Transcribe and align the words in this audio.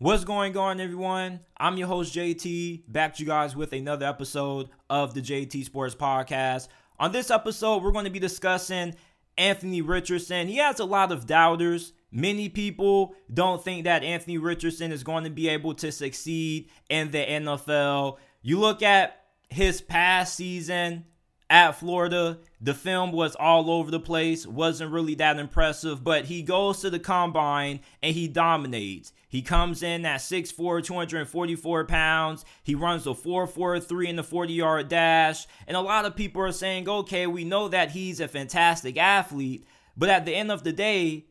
What's 0.00 0.22
going 0.22 0.56
on, 0.56 0.80
everyone? 0.80 1.40
I'm 1.56 1.76
your 1.76 1.88
host, 1.88 2.14
JT, 2.14 2.84
back 2.86 3.16
to 3.16 3.22
you 3.24 3.26
guys 3.26 3.56
with 3.56 3.72
another 3.72 4.06
episode 4.06 4.68
of 4.88 5.12
the 5.12 5.20
JT 5.20 5.64
Sports 5.64 5.96
Podcast. 5.96 6.68
On 7.00 7.10
this 7.10 7.32
episode, 7.32 7.82
we're 7.82 7.90
going 7.90 8.04
to 8.04 8.10
be 8.12 8.20
discussing 8.20 8.94
Anthony 9.36 9.82
Richardson. 9.82 10.46
He 10.46 10.58
has 10.58 10.78
a 10.78 10.84
lot 10.84 11.10
of 11.10 11.26
doubters. 11.26 11.94
Many 12.12 12.48
people 12.48 13.16
don't 13.34 13.64
think 13.64 13.86
that 13.86 14.04
Anthony 14.04 14.38
Richardson 14.38 14.92
is 14.92 15.02
going 15.02 15.24
to 15.24 15.30
be 15.30 15.48
able 15.48 15.74
to 15.74 15.90
succeed 15.90 16.70
in 16.88 17.10
the 17.10 17.26
NFL. 17.26 18.18
You 18.40 18.60
look 18.60 18.84
at 18.84 19.24
his 19.48 19.80
past 19.80 20.36
season, 20.36 21.06
at 21.50 21.72
Florida. 21.72 22.38
The 22.60 22.74
film 22.74 23.12
was 23.12 23.34
all 23.36 23.70
over 23.70 23.90
the 23.90 24.00
place, 24.00 24.46
wasn't 24.46 24.92
really 24.92 25.14
that 25.16 25.38
impressive, 25.38 26.02
but 26.02 26.26
he 26.26 26.42
goes 26.42 26.80
to 26.80 26.90
the 26.90 26.98
combine 26.98 27.80
and 28.02 28.14
he 28.14 28.28
dominates. 28.28 29.12
He 29.28 29.42
comes 29.42 29.82
in 29.82 30.04
at 30.06 30.20
6'4, 30.20 30.82
244 30.82 31.84
pounds. 31.84 32.44
He 32.62 32.74
runs 32.74 33.06
a 33.06 33.10
4'4'3 33.10 34.08
in 34.08 34.16
the 34.16 34.24
40 34.24 34.52
yard 34.52 34.88
dash. 34.88 35.46
And 35.66 35.76
a 35.76 35.80
lot 35.80 36.04
of 36.04 36.16
people 36.16 36.42
are 36.42 36.52
saying, 36.52 36.88
okay, 36.88 37.26
we 37.26 37.44
know 37.44 37.68
that 37.68 37.90
he's 37.90 38.20
a 38.20 38.28
fantastic 38.28 38.96
athlete, 38.96 39.66
but 39.96 40.08
at 40.08 40.24
the 40.24 40.34
end 40.34 40.50
of 40.50 40.64
the 40.64 40.72
day, 40.72 41.26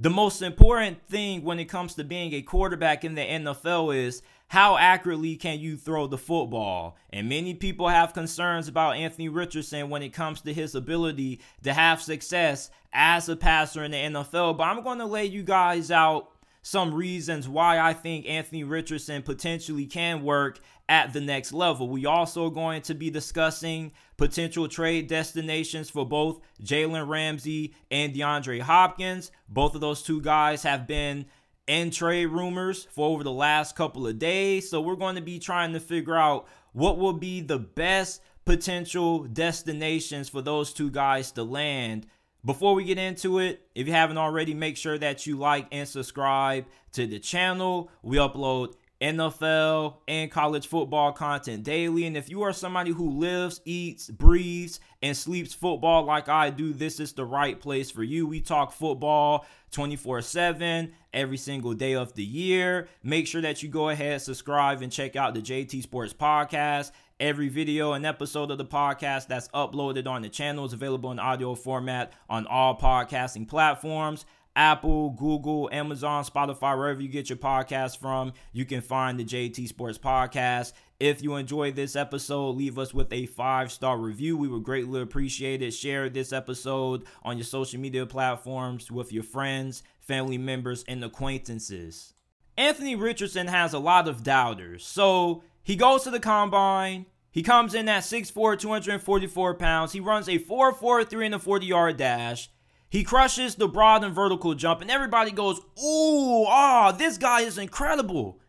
the 0.00 0.10
most 0.10 0.42
important 0.42 1.04
thing 1.08 1.42
when 1.42 1.58
it 1.58 1.64
comes 1.64 1.94
to 1.94 2.04
being 2.04 2.32
a 2.32 2.42
quarterback 2.42 3.04
in 3.04 3.16
the 3.16 3.22
NFL 3.22 3.96
is 3.96 4.22
how 4.48 4.78
accurately 4.78 5.36
can 5.36 5.60
you 5.60 5.76
throw 5.76 6.06
the 6.06 6.18
football? 6.18 6.96
And 7.10 7.28
many 7.28 7.54
people 7.54 7.88
have 7.88 8.14
concerns 8.14 8.66
about 8.66 8.96
Anthony 8.96 9.28
Richardson 9.28 9.90
when 9.90 10.02
it 10.02 10.14
comes 10.14 10.40
to 10.42 10.54
his 10.54 10.74
ability 10.74 11.40
to 11.62 11.74
have 11.74 12.00
success 12.00 12.70
as 12.92 13.28
a 13.28 13.36
passer 13.36 13.84
in 13.84 13.90
the 13.90 13.98
NFL. 13.98 14.56
But 14.56 14.64
I'm 14.64 14.82
going 14.82 14.98
to 14.98 15.06
lay 15.06 15.26
you 15.26 15.42
guys 15.42 15.90
out 15.90 16.30
some 16.62 16.92
reasons 16.92 17.48
why 17.48 17.78
I 17.78 17.92
think 17.92 18.26
Anthony 18.26 18.64
Richardson 18.64 19.22
potentially 19.22 19.86
can 19.86 20.22
work 20.22 20.60
at 20.88 21.12
the 21.12 21.20
next 21.20 21.52
level. 21.52 21.88
We 21.88 22.06
also 22.06 22.50
going 22.50 22.82
to 22.82 22.94
be 22.94 23.10
discussing 23.10 23.92
potential 24.16 24.66
trade 24.68 25.06
destinations 25.06 25.90
for 25.90 26.06
both 26.06 26.40
Jalen 26.62 27.08
Ramsey 27.08 27.74
and 27.90 28.14
DeAndre 28.14 28.60
Hopkins. 28.60 29.30
Both 29.48 29.74
of 29.74 29.80
those 29.80 30.02
two 30.02 30.20
guys 30.20 30.62
have 30.62 30.86
been 30.86 31.26
in 31.68 31.90
trade 31.90 32.26
rumors 32.26 32.88
for 32.90 33.08
over 33.08 33.22
the 33.22 33.30
last 33.30 33.76
couple 33.76 34.06
of 34.06 34.18
days. 34.18 34.68
So 34.68 34.80
we're 34.80 34.96
going 34.96 35.14
to 35.14 35.22
be 35.22 35.38
trying 35.38 35.72
to 35.74 35.80
figure 35.80 36.16
out 36.16 36.48
what 36.72 36.98
will 36.98 37.12
be 37.12 37.40
the 37.40 37.58
best 37.58 38.22
potential 38.44 39.24
destinations 39.24 40.28
for 40.28 40.42
those 40.42 40.72
two 40.72 40.90
guys 40.90 41.30
to 41.32 41.44
land 41.44 42.06
before 42.44 42.74
we 42.74 42.84
get 42.84 42.98
into 42.98 43.40
it, 43.40 43.66
if 43.74 43.86
you 43.86 43.92
haven't 43.92 44.16
already, 44.16 44.54
make 44.54 44.76
sure 44.76 44.96
that 44.96 45.26
you 45.26 45.36
like 45.36 45.66
and 45.72 45.88
subscribe 45.88 46.66
to 46.92 47.06
the 47.06 47.18
channel. 47.18 47.90
We 48.02 48.16
upload 48.16 48.74
NFL 49.00 49.98
and 50.08 50.30
college 50.30 50.66
football 50.66 51.12
content 51.12 51.62
daily. 51.62 52.04
And 52.04 52.16
if 52.16 52.28
you 52.28 52.42
are 52.42 52.52
somebody 52.52 52.90
who 52.90 53.10
lives, 53.10 53.60
eats, 53.64 54.10
breathes, 54.10 54.80
and 55.02 55.16
sleeps 55.16 55.54
football 55.54 56.04
like 56.04 56.28
I 56.28 56.50
do, 56.50 56.72
this 56.72 56.98
is 56.98 57.12
the 57.12 57.24
right 57.24 57.60
place 57.60 57.90
for 57.90 58.02
you. 58.02 58.26
We 58.26 58.40
talk 58.40 58.72
football 58.72 59.46
24 59.70 60.22
7 60.22 60.92
every 61.12 61.36
single 61.36 61.74
day 61.74 61.94
of 61.94 62.14
the 62.14 62.24
year. 62.24 62.88
Make 63.02 63.26
sure 63.26 63.42
that 63.42 63.62
you 63.62 63.68
go 63.68 63.88
ahead, 63.88 64.20
subscribe, 64.20 64.82
and 64.82 64.90
check 64.90 65.14
out 65.14 65.34
the 65.34 65.42
JT 65.42 65.82
Sports 65.82 66.12
Podcast. 66.12 66.90
Every 67.20 67.48
video 67.48 67.94
and 67.94 68.06
episode 68.06 68.52
of 68.52 68.58
the 68.58 68.64
podcast 68.64 69.26
that's 69.26 69.48
uploaded 69.48 70.06
on 70.06 70.22
the 70.22 70.28
channel 70.28 70.64
is 70.64 70.72
available 70.72 71.10
in 71.10 71.18
audio 71.18 71.56
format 71.56 72.12
on 72.30 72.46
all 72.46 72.78
podcasting 72.78 73.48
platforms. 73.48 74.24
Apple, 74.58 75.10
Google, 75.10 75.70
Amazon, 75.70 76.24
Spotify, 76.24 76.76
wherever 76.76 77.00
you 77.00 77.08
get 77.08 77.30
your 77.30 77.38
podcast 77.38 77.98
from, 77.98 78.32
you 78.52 78.64
can 78.64 78.80
find 78.80 79.16
the 79.16 79.24
JT 79.24 79.68
Sports 79.68 79.98
Podcast. 79.98 80.72
If 80.98 81.22
you 81.22 81.36
enjoyed 81.36 81.76
this 81.76 81.94
episode, 81.94 82.56
leave 82.56 82.76
us 82.76 82.92
with 82.92 83.12
a 83.12 83.26
five 83.26 83.70
star 83.70 83.96
review. 83.96 84.36
We 84.36 84.48
would 84.48 84.64
greatly 84.64 85.00
appreciate 85.00 85.62
it. 85.62 85.70
Share 85.70 86.08
this 86.08 86.32
episode 86.32 87.04
on 87.22 87.38
your 87.38 87.44
social 87.44 87.78
media 87.78 88.04
platforms 88.04 88.90
with 88.90 89.12
your 89.12 89.22
friends, 89.22 89.84
family 90.00 90.38
members, 90.38 90.84
and 90.88 91.04
acquaintances. 91.04 92.14
Anthony 92.56 92.96
Richardson 92.96 93.46
has 93.46 93.74
a 93.74 93.78
lot 93.78 94.08
of 94.08 94.24
doubters. 94.24 94.84
So 94.84 95.44
he 95.62 95.76
goes 95.76 96.02
to 96.02 96.10
the 96.10 96.18
combine. 96.18 97.06
He 97.30 97.44
comes 97.44 97.74
in 97.74 97.88
at 97.88 98.02
6'4, 98.02 98.58
244 98.58 99.54
pounds. 99.54 99.92
He 99.92 100.00
runs 100.00 100.26
a 100.28 100.40
4'4'3 100.40 101.26
in 101.26 101.30
the 101.30 101.38
40 101.38 101.66
yard 101.66 101.96
dash. 101.96 102.50
He 102.90 103.04
crushes 103.04 103.54
the 103.54 103.68
broad 103.68 104.02
and 104.02 104.14
vertical 104.14 104.54
jump, 104.54 104.80
and 104.80 104.90
everybody 104.90 105.30
goes, 105.30 105.60
Ooh, 105.82 106.44
ah, 106.46 106.92
this 106.92 107.18
guy 107.18 107.42
is 107.42 107.58
incredible. 107.58 108.40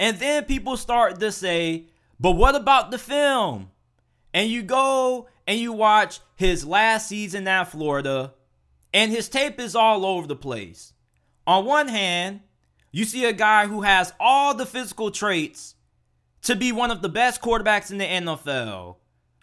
And 0.00 0.18
then 0.18 0.44
people 0.44 0.76
start 0.76 1.20
to 1.20 1.30
say, 1.30 1.88
But 2.18 2.32
what 2.32 2.54
about 2.54 2.90
the 2.90 2.98
film? 2.98 3.70
And 4.32 4.50
you 4.50 4.62
go 4.62 5.28
and 5.46 5.60
you 5.60 5.72
watch 5.72 6.20
his 6.34 6.64
last 6.64 7.08
season 7.08 7.46
at 7.46 7.64
Florida, 7.64 8.34
and 8.92 9.12
his 9.12 9.28
tape 9.28 9.60
is 9.60 9.76
all 9.76 10.06
over 10.06 10.26
the 10.26 10.36
place. 10.36 10.92
On 11.46 11.66
one 11.66 11.88
hand, 11.88 12.40
you 12.90 13.04
see 13.04 13.24
a 13.26 13.32
guy 13.32 13.66
who 13.66 13.82
has 13.82 14.14
all 14.18 14.54
the 14.54 14.66
physical 14.66 15.10
traits 15.10 15.74
to 16.42 16.56
be 16.56 16.72
one 16.72 16.90
of 16.90 17.02
the 17.02 17.08
best 17.08 17.42
quarterbacks 17.42 17.90
in 17.90 17.98
the 17.98 18.04
NFL. 18.04 18.96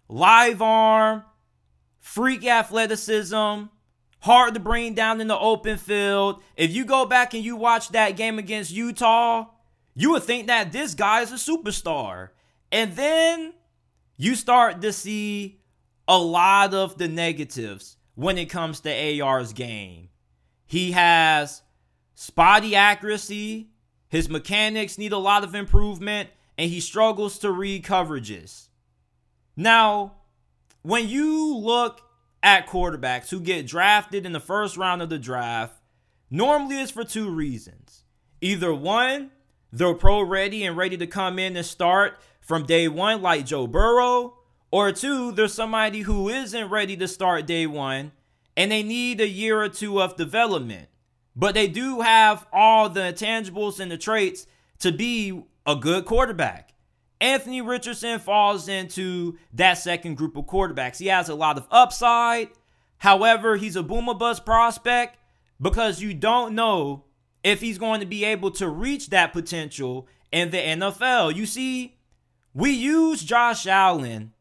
Live 0.07 0.61
arm, 0.61 1.23
freak 1.99 2.45
athleticism, 2.45 3.65
hard 4.21 4.53
to 4.53 4.59
bring 4.59 4.93
down 4.93 5.19
in 5.19 5.27
the 5.27 5.37
open 5.37 5.77
field. 5.77 6.41
If 6.55 6.71
you 6.71 6.85
go 6.85 7.05
back 7.05 7.33
and 7.33 7.43
you 7.43 7.55
watch 7.55 7.89
that 7.89 8.15
game 8.15 8.39
against 8.39 8.71
Utah, 8.71 9.47
you 9.95 10.11
would 10.11 10.23
think 10.23 10.47
that 10.47 10.71
this 10.71 10.93
guy 10.93 11.21
is 11.21 11.31
a 11.31 11.35
superstar. 11.35 12.29
And 12.71 12.95
then 12.95 13.53
you 14.15 14.35
start 14.35 14.81
to 14.81 14.93
see 14.93 15.59
a 16.07 16.17
lot 16.17 16.73
of 16.73 16.97
the 16.97 17.07
negatives 17.07 17.97
when 18.15 18.37
it 18.37 18.45
comes 18.45 18.79
to 18.81 19.21
AR's 19.21 19.53
game. 19.53 20.09
He 20.65 20.91
has 20.91 21.61
spotty 22.13 22.75
accuracy, 22.75 23.71
his 24.07 24.29
mechanics 24.29 24.97
need 24.97 25.13
a 25.13 25.17
lot 25.17 25.43
of 25.43 25.55
improvement 25.55 26.29
and 26.57 26.69
he 26.69 26.79
struggles 26.79 27.39
to 27.39 27.51
read 27.51 27.83
coverages. 27.83 28.67
Now, 29.55 30.15
when 30.81 31.07
you 31.07 31.55
look 31.55 32.01
at 32.43 32.67
quarterbacks 32.67 33.29
who 33.29 33.39
get 33.39 33.67
drafted 33.67 34.25
in 34.25 34.31
the 34.31 34.39
first 34.39 34.77
round 34.77 35.01
of 35.01 35.09
the 35.09 35.19
draft, 35.19 35.75
normally 36.29 36.81
it's 36.81 36.91
for 36.91 37.03
two 37.03 37.29
reasons. 37.29 38.03
Either 38.41 38.73
one, 38.73 39.31
they're 39.71 39.93
pro 39.93 40.21
ready 40.21 40.63
and 40.63 40.75
ready 40.75 40.97
to 40.97 41.07
come 41.07 41.39
in 41.39 41.55
and 41.55 41.65
start 41.65 42.19
from 42.41 42.65
day 42.65 42.87
one, 42.87 43.21
like 43.21 43.45
Joe 43.45 43.67
Burrow, 43.67 44.37
or 44.71 44.91
two, 44.91 45.31
there's 45.31 45.53
somebody 45.53 46.01
who 46.01 46.29
isn't 46.29 46.69
ready 46.69 46.97
to 46.97 47.07
start 47.07 47.45
day 47.45 47.67
one 47.67 48.11
and 48.55 48.71
they 48.71 48.83
need 48.83 49.21
a 49.21 49.27
year 49.27 49.61
or 49.61 49.69
two 49.69 50.01
of 50.01 50.15
development. 50.15 50.87
But 51.35 51.55
they 51.55 51.67
do 51.67 52.01
have 52.01 52.45
all 52.51 52.89
the 52.89 53.01
intangibles 53.01 53.79
and 53.79 53.91
the 53.91 53.97
traits 53.97 54.47
to 54.79 54.91
be 54.91 55.43
a 55.65 55.75
good 55.75 56.05
quarterback. 56.05 56.70
Anthony 57.21 57.61
Richardson 57.61 58.19
falls 58.19 58.67
into 58.67 59.37
that 59.53 59.75
second 59.75 60.15
group 60.15 60.35
of 60.35 60.45
quarterbacks. 60.45 60.97
He 60.97 61.07
has 61.07 61.29
a 61.29 61.35
lot 61.35 61.57
of 61.57 61.67
upside. 61.69 62.49
However, 62.97 63.55
he's 63.55 63.75
a 63.75 63.83
boomer 63.83 64.15
bust 64.15 64.43
prospect 64.43 65.17
because 65.61 66.01
you 66.01 66.13
don't 66.15 66.55
know 66.55 67.05
if 67.43 67.61
he's 67.61 67.77
going 67.77 67.99
to 67.99 68.05
be 68.05 68.25
able 68.25 68.51
to 68.51 68.67
reach 68.67 69.09
that 69.11 69.33
potential 69.33 70.07
in 70.31 70.49
the 70.49 70.57
NFL. 70.57 71.35
You 71.35 71.45
see, 71.45 71.97
we 72.53 72.71
use 72.71 73.23
Josh 73.23 73.67
Allen 73.67 74.33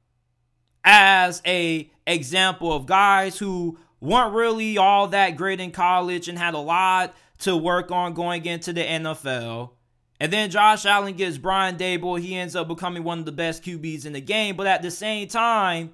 as 0.83 1.43
a 1.47 1.91
example 2.07 2.73
of 2.73 2.87
guys 2.87 3.39
who 3.39 3.79
weren't 4.01 4.35
really 4.35 4.79
all 4.79 5.09
that 5.09 5.37
great 5.37 5.61
in 5.61 5.71
college 5.71 6.29
and 6.29 6.39
had 6.39 6.55
a 6.55 6.59
lot 6.59 7.15
to 7.41 7.57
work 7.57 7.91
on 7.91 8.15
going 8.15 8.45
into 8.47 8.73
the 8.73 8.83
NFL. 8.83 9.71
And 10.21 10.31
then 10.31 10.51
Josh 10.51 10.85
Allen 10.85 11.17
gets 11.17 11.39
Brian 11.39 11.79
Daboll. 11.79 12.21
He 12.21 12.37
ends 12.37 12.55
up 12.55 12.69
becoming 12.69 13.03
one 13.03 13.19
of 13.19 13.25
the 13.25 13.33
best 13.33 13.65
QBs 13.65 14.05
in 14.05 14.13
the 14.13 14.21
game. 14.21 14.55
But 14.55 14.67
at 14.67 14.83
the 14.83 14.91
same 14.91 15.27
time, 15.29 15.93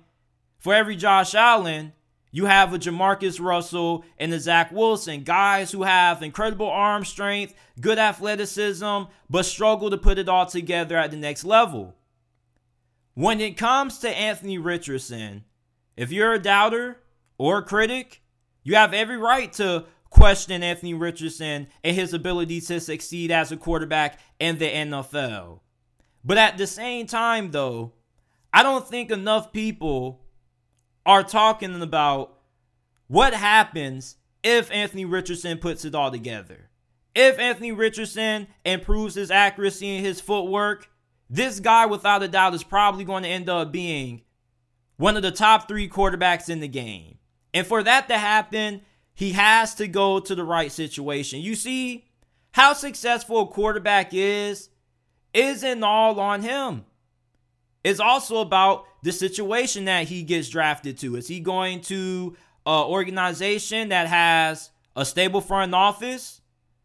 for 0.58 0.75
every 0.75 0.96
Josh 0.96 1.34
Allen, 1.34 1.93
you 2.32 2.46
have 2.46 2.75
a 2.75 2.78
Jamarcus 2.78 3.40
Russell 3.40 4.05
and 4.19 4.34
a 4.34 4.40
Zach 4.40 4.73
Wilson, 4.73 5.23
guys 5.23 5.70
who 5.70 5.84
have 5.84 6.25
incredible 6.25 6.69
arm 6.69 7.05
strength, 7.05 7.55
good 7.81 7.99
athleticism, 7.99 9.02
but 9.31 9.46
struggle 9.46 9.90
to 9.90 9.96
put 9.96 10.19
it 10.19 10.29
all 10.29 10.44
together 10.44 10.96
at 10.96 11.12
the 11.12 11.17
next 11.17 11.44
level. 11.44 11.94
When 13.14 13.40
it 13.40 13.56
comes 13.56 13.99
to 14.00 14.11
Anthony 14.11 14.58
Richardson, 14.58 15.44
if 15.96 16.11
you're 16.11 16.34
a 16.34 16.38
doubter 16.38 16.99
or 17.38 17.58
a 17.58 17.62
critic, 17.62 18.22
you 18.64 18.75
have 18.75 18.93
every 18.93 19.17
right 19.17 19.52
to 19.55 19.87
question 20.17 20.63
Anthony 20.63 20.95
Richardson 20.95 21.69
and 21.85 21.95
his 21.95 22.15
ability 22.15 22.61
to 22.63 22.81
succeed 22.81 23.31
as 23.31 23.53
a 23.53 23.57
quarterback 23.57 24.19
in 24.41 24.59
the 24.59 24.69
NFL. 24.69 25.61
But 26.25 26.39
at 26.39 26.59
the 26.59 26.67
same 26.67 27.07
time, 27.07 27.51
though, 27.51 27.93
I 28.53 28.63
don't 28.63 28.89
think 28.89 29.11
enough 29.11 29.53
people 29.53 30.25
are 31.05 31.23
talking 31.23 31.81
about 31.83 32.39
what 33.09 33.35
happens 33.35 34.17
if 34.43 34.73
Anthony 34.73 35.05
Richardson 35.05 35.59
puts 35.59 35.85
it 35.85 35.95
all 35.95 36.11
together. 36.11 36.71
if 37.17 37.39
Anthony 37.39 37.73
Richardson 37.73 38.47
improves 38.65 39.15
his 39.15 39.31
accuracy 39.31 39.97
and 39.97 40.05
his 40.05 40.21
footwork, 40.21 40.91
this 41.31 41.61
guy, 41.61 41.87
without 41.87 42.23
a 42.23 42.29
doubt, 42.29 42.55
is 42.55 42.63
probably 42.63 43.05
going 43.05 43.23
to 43.23 43.29
end 43.29 43.49
up 43.49 43.73
being 43.73 44.23
one 44.99 45.17
of 45.17 45.23
the 45.23 45.31
top 45.31 45.67
three 45.67 45.89
quarterbacks 45.89 46.51
in 46.51 46.61
the 46.61 46.69
game. 46.69 47.19
And 47.55 47.67
for 47.67 47.83
that 47.83 48.09
to 48.09 48.19
happen, 48.19 48.83
he 49.17 49.33
has 49.33 49.75
to 49.77 49.89
go 49.89 50.21
to 50.21 50.35
the 50.35 50.45
right 50.45 50.71
situation. 50.71 51.41
You 51.41 51.55
see, 51.55 52.05
how 52.53 52.75
successful 52.75 53.41
a 53.41 53.47
quarterback 53.47 54.11
is, 54.13 54.69
isn't 55.33 55.83
all 55.83 56.21
on 56.21 56.43
him. 56.43 56.85
It's 57.83 57.99
also 57.99 58.39
about 58.39 58.85
the 59.03 59.13
situation 59.13 59.87
that 59.87 60.07
he 60.09 60.23
gets 60.23 60.51
drafted 60.51 60.99
to. 60.99 61.17
Is 61.17 61.29
he 61.29 61.41
going 61.41 61.81
to 61.83 62.37
an 62.67 62.85
organization 62.85 63.89
that 63.89 64.07
has 64.07 64.71
a 64.95 65.05
stable 65.07 65.41
front 65.41 65.75
office? 65.75 66.43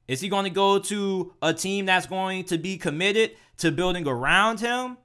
Is 0.07 0.21
he 0.21 0.29
going 0.29 0.45
to 0.45 0.49
go 0.49 0.79
to 0.79 1.33
a 1.41 1.53
team 1.53 1.85
that's 1.85 2.05
going 2.05 2.45
to 2.45 2.57
be 2.57 2.77
committed 2.77 3.31
to 3.57 3.71
building 3.71 4.07
around 4.07 4.61
him? 4.61 4.97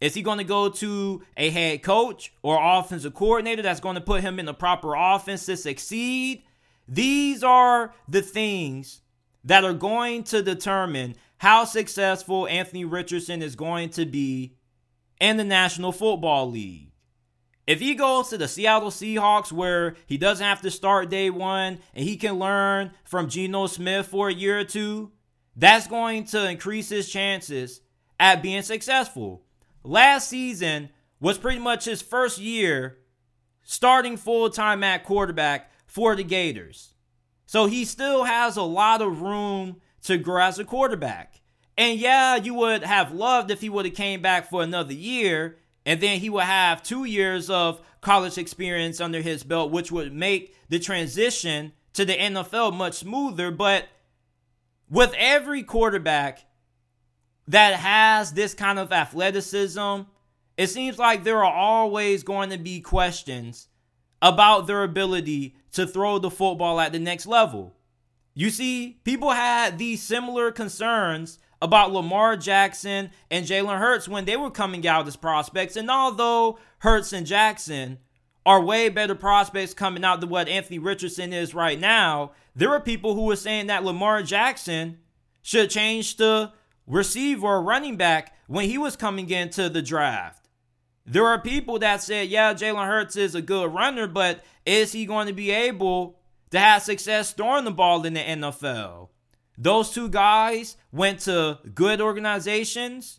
Is 0.00 0.14
he 0.14 0.22
going 0.22 0.38
to 0.38 0.44
go 0.44 0.70
to 0.70 1.22
a 1.36 1.50
head 1.50 1.82
coach 1.82 2.32
or 2.42 2.58
offensive 2.58 3.12
coordinator 3.12 3.60
that's 3.60 3.80
going 3.80 3.96
to 3.96 4.00
put 4.00 4.22
him 4.22 4.38
in 4.38 4.46
the 4.46 4.54
proper 4.54 4.94
offense 4.94 5.44
to 5.44 5.58
succeed? 5.58 6.44
These 6.90 7.44
are 7.44 7.94
the 8.08 8.20
things 8.20 9.00
that 9.44 9.64
are 9.64 9.72
going 9.72 10.24
to 10.24 10.42
determine 10.42 11.14
how 11.38 11.64
successful 11.64 12.48
Anthony 12.48 12.84
Richardson 12.84 13.42
is 13.42 13.54
going 13.54 13.90
to 13.90 14.04
be 14.04 14.56
in 15.20 15.36
the 15.36 15.44
National 15.44 15.92
Football 15.92 16.50
League. 16.50 16.90
If 17.66 17.78
he 17.78 17.94
goes 17.94 18.28
to 18.30 18.38
the 18.38 18.48
Seattle 18.48 18.90
Seahawks 18.90 19.52
where 19.52 19.94
he 20.06 20.18
doesn't 20.18 20.44
have 20.44 20.62
to 20.62 20.70
start 20.70 21.08
day 21.08 21.30
one 21.30 21.78
and 21.94 22.04
he 22.04 22.16
can 22.16 22.40
learn 22.40 22.90
from 23.04 23.28
Geno 23.28 23.68
Smith 23.68 24.08
for 24.08 24.28
a 24.28 24.34
year 24.34 24.58
or 24.58 24.64
two, 24.64 25.12
that's 25.54 25.86
going 25.86 26.24
to 26.24 26.50
increase 26.50 26.88
his 26.88 27.08
chances 27.08 27.82
at 28.18 28.42
being 28.42 28.62
successful. 28.62 29.44
Last 29.84 30.28
season 30.28 30.88
was 31.20 31.38
pretty 31.38 31.60
much 31.60 31.84
his 31.84 32.02
first 32.02 32.38
year 32.38 32.98
starting 33.62 34.16
full 34.16 34.50
time 34.50 34.82
at 34.82 35.04
quarterback 35.04 35.70
for 35.90 36.14
the 36.14 36.22
Gators. 36.22 36.94
So 37.46 37.66
he 37.66 37.84
still 37.84 38.22
has 38.22 38.56
a 38.56 38.62
lot 38.62 39.02
of 39.02 39.22
room 39.22 39.80
to 40.04 40.16
grow 40.16 40.44
as 40.44 40.60
a 40.60 40.64
quarterback. 40.64 41.40
And 41.76 41.98
yeah, 41.98 42.36
you 42.36 42.54
would 42.54 42.84
have 42.84 43.12
loved 43.12 43.50
if 43.50 43.60
he 43.60 43.68
would 43.68 43.86
have 43.86 43.94
came 43.94 44.22
back 44.22 44.48
for 44.48 44.62
another 44.62 44.94
year 44.94 45.56
and 45.84 46.00
then 46.00 46.20
he 46.20 46.30
would 46.30 46.44
have 46.44 46.82
2 46.82 47.04
years 47.04 47.50
of 47.50 47.80
college 48.00 48.38
experience 48.38 49.00
under 49.00 49.20
his 49.20 49.42
belt 49.42 49.72
which 49.72 49.90
would 49.90 50.12
make 50.12 50.54
the 50.68 50.78
transition 50.78 51.72
to 51.94 52.04
the 52.04 52.14
NFL 52.14 52.72
much 52.72 52.94
smoother, 52.94 53.50
but 53.50 53.88
with 54.88 55.12
every 55.18 55.64
quarterback 55.64 56.46
that 57.48 57.74
has 57.74 58.32
this 58.32 58.54
kind 58.54 58.78
of 58.78 58.92
athleticism, 58.92 60.02
it 60.56 60.68
seems 60.68 60.98
like 60.98 61.24
there 61.24 61.42
are 61.42 61.52
always 61.52 62.22
going 62.22 62.50
to 62.50 62.58
be 62.58 62.80
questions 62.80 63.66
about 64.22 64.66
their 64.66 64.82
ability 64.82 65.54
to 65.72 65.86
throw 65.86 66.18
the 66.18 66.30
football 66.30 66.80
at 66.80 66.92
the 66.92 66.98
next 66.98 67.26
level. 67.26 67.74
You 68.34 68.50
see, 68.50 69.00
people 69.04 69.30
had 69.30 69.78
these 69.78 70.02
similar 70.02 70.52
concerns 70.52 71.38
about 71.62 71.92
Lamar 71.92 72.36
Jackson 72.36 73.10
and 73.30 73.46
Jalen 73.46 73.78
Hurts 73.78 74.08
when 74.08 74.24
they 74.24 74.36
were 74.36 74.50
coming 74.50 74.86
out 74.86 75.06
as 75.06 75.16
prospects. 75.16 75.76
And 75.76 75.90
although 75.90 76.58
Hurts 76.78 77.12
and 77.12 77.26
Jackson 77.26 77.98
are 78.46 78.62
way 78.62 78.88
better 78.88 79.14
prospects 79.14 79.74
coming 79.74 80.04
out 80.04 80.20
than 80.20 80.30
what 80.30 80.48
Anthony 80.48 80.78
Richardson 80.78 81.32
is 81.32 81.54
right 81.54 81.78
now, 81.78 82.32
there 82.54 82.70
were 82.70 82.80
people 82.80 83.14
who 83.14 83.26
were 83.26 83.36
saying 83.36 83.66
that 83.66 83.84
Lamar 83.84 84.22
Jackson 84.22 84.98
should 85.42 85.70
change 85.70 86.16
to 86.16 86.52
receiver 86.86 87.46
or 87.46 87.62
running 87.62 87.96
back 87.96 88.34
when 88.46 88.64
he 88.64 88.78
was 88.78 88.96
coming 88.96 89.28
into 89.30 89.68
the 89.68 89.82
draft. 89.82 90.39
There 91.10 91.26
are 91.26 91.40
people 91.40 91.80
that 91.80 92.04
said, 92.04 92.28
yeah, 92.28 92.54
Jalen 92.54 92.86
Hurts 92.86 93.16
is 93.16 93.34
a 93.34 93.42
good 93.42 93.74
runner, 93.74 94.06
but 94.06 94.44
is 94.64 94.92
he 94.92 95.06
going 95.06 95.26
to 95.26 95.32
be 95.32 95.50
able 95.50 96.20
to 96.52 96.60
have 96.60 96.82
success 96.82 97.32
throwing 97.32 97.64
the 97.64 97.72
ball 97.72 98.06
in 98.06 98.14
the 98.14 98.20
NFL? 98.20 99.08
Those 99.58 99.90
two 99.90 100.08
guys 100.08 100.76
went 100.92 101.18
to 101.20 101.58
good 101.74 102.00
organizations 102.00 103.18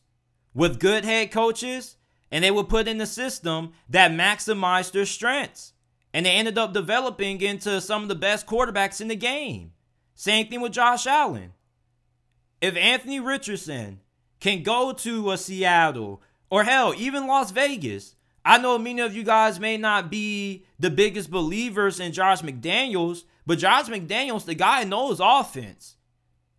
with 0.54 0.80
good 0.80 1.04
head 1.04 1.32
coaches, 1.32 1.98
and 2.32 2.46
they 2.46 2.52
were 2.52 2.64
put 2.64 2.88
in 2.88 2.98
the 2.98 3.06
system 3.06 3.74
that 3.90 4.12
maximized 4.12 4.94
their 4.94 5.06
strengths. 5.06 5.74
And 6.14 6.26
they 6.26 6.32
ended 6.32 6.58
up 6.58 6.74
developing 6.74 7.42
into 7.42 7.82
some 7.82 8.04
of 8.04 8.08
the 8.08 8.16
best 8.16 8.48
quarterbacks 8.48 9.02
in 9.02 9.10
the 9.10 9.18
game. 9.18 9.74
Same 10.16 10.48
thing 10.48 10.62
with 10.62 10.72
Josh 10.72 11.06
Allen. 11.06 11.52
If 12.62 12.78
Anthony 12.78 13.20
Richardson 13.20 14.00
can 14.40 14.64
go 14.64 14.94
to 14.94 15.32
a 15.32 15.38
Seattle 15.38 16.22
or 16.52 16.66
hell, 16.66 16.94
even 16.96 17.26
Las 17.26 17.50
Vegas, 17.50 18.16
I 18.44 18.58
know 18.58 18.78
many 18.78 19.02
of 19.02 19.16
you 19.16 19.24
guys 19.24 19.60
may 19.60 19.78
not 19.78 20.12
be 20.12 20.66
the 20.78 20.90
biggest 20.90 21.32
believers 21.32 22.00
in 22.00 22.12
Josh 22.12 22.42
McDaniels, 22.42 23.24
but 23.46 23.58
Josh 23.58 23.86
McDaniels, 23.86 24.46
the 24.46 24.54
guy 24.54 24.84
knows 24.84 25.20
offense. 25.24 25.96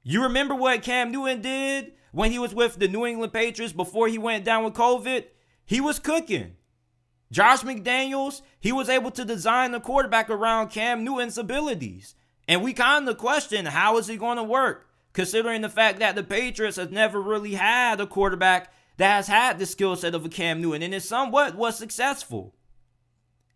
You 0.03 0.23
remember 0.25 0.55
what 0.55 0.83
Cam 0.83 1.13
Newton 1.13 1.43
did 1.43 1.93
when 2.11 2.33
he 2.33 2.39
was 2.39 2.55
with 2.55 2.77
the 2.77 2.89
New 2.89 3.05
England 3.05 3.33
Patriots 3.33 3.73
before 3.73 4.09
he 4.09 4.19
went 4.19 4.45
down 4.45 4.65
with 4.65 4.75
COVID? 4.75 5.27
He 5.65 5.81
was 5.81 5.99
cooking. 5.99 6.57
Josh 7.31 7.61
McDaniels, 7.61 8.43
he 8.61 8.73
was 8.73 8.89
able 8.89 9.11
to 9.13 9.25
design 9.25 9.73
the 9.73 9.81
quarterback 9.81 10.31
around 10.31 10.71
Cam 10.71 11.05
Newton's 11.05 11.39
abilities. 11.39 12.15
And 12.49 12.63
we 12.63 12.73
kind 12.73 13.09
of 13.09 13.19
question 13.19 13.67
how 13.67 13.99
is 13.99 14.07
he 14.07 14.17
going 14.17 14.37
to 14.39 14.43
work, 14.43 14.89
considering 15.13 15.61
the 15.61 15.69
fact 15.69 15.99
that 15.99 16.15
the 16.15 16.23
Patriots 16.23 16.77
have 16.77 16.93
never 16.93 17.21
really 17.21 17.55
had 17.55 18.01
a 18.01 18.07
quarterback 18.07 18.73
that 19.03 19.17
has 19.17 19.27
had 19.27 19.59
the 19.59 19.67
skill 19.67 19.97
set 19.97 20.15
of 20.15 20.25
a 20.25 20.29
Cam 20.29 20.63
Newton 20.63 20.81
and 20.81 20.95
it 20.95 21.03
somewhat 21.03 21.57
was 21.57 21.77
successful. 21.77 22.55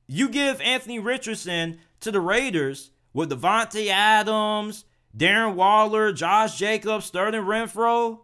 You 0.09 0.29
give 0.29 0.61
Anthony 0.61 0.99
Richardson 0.99 1.79
to 2.01 2.11
the 2.11 2.21
Raiders 2.21 2.91
with 3.13 3.31
Davante 3.31 3.87
Adams, 3.87 4.87
Darren 5.17 5.55
Waller, 5.55 6.13
Josh 6.13 6.59
Jacobs, 6.59 7.07
Sterling 7.07 7.43
Renfrow. 7.43 8.19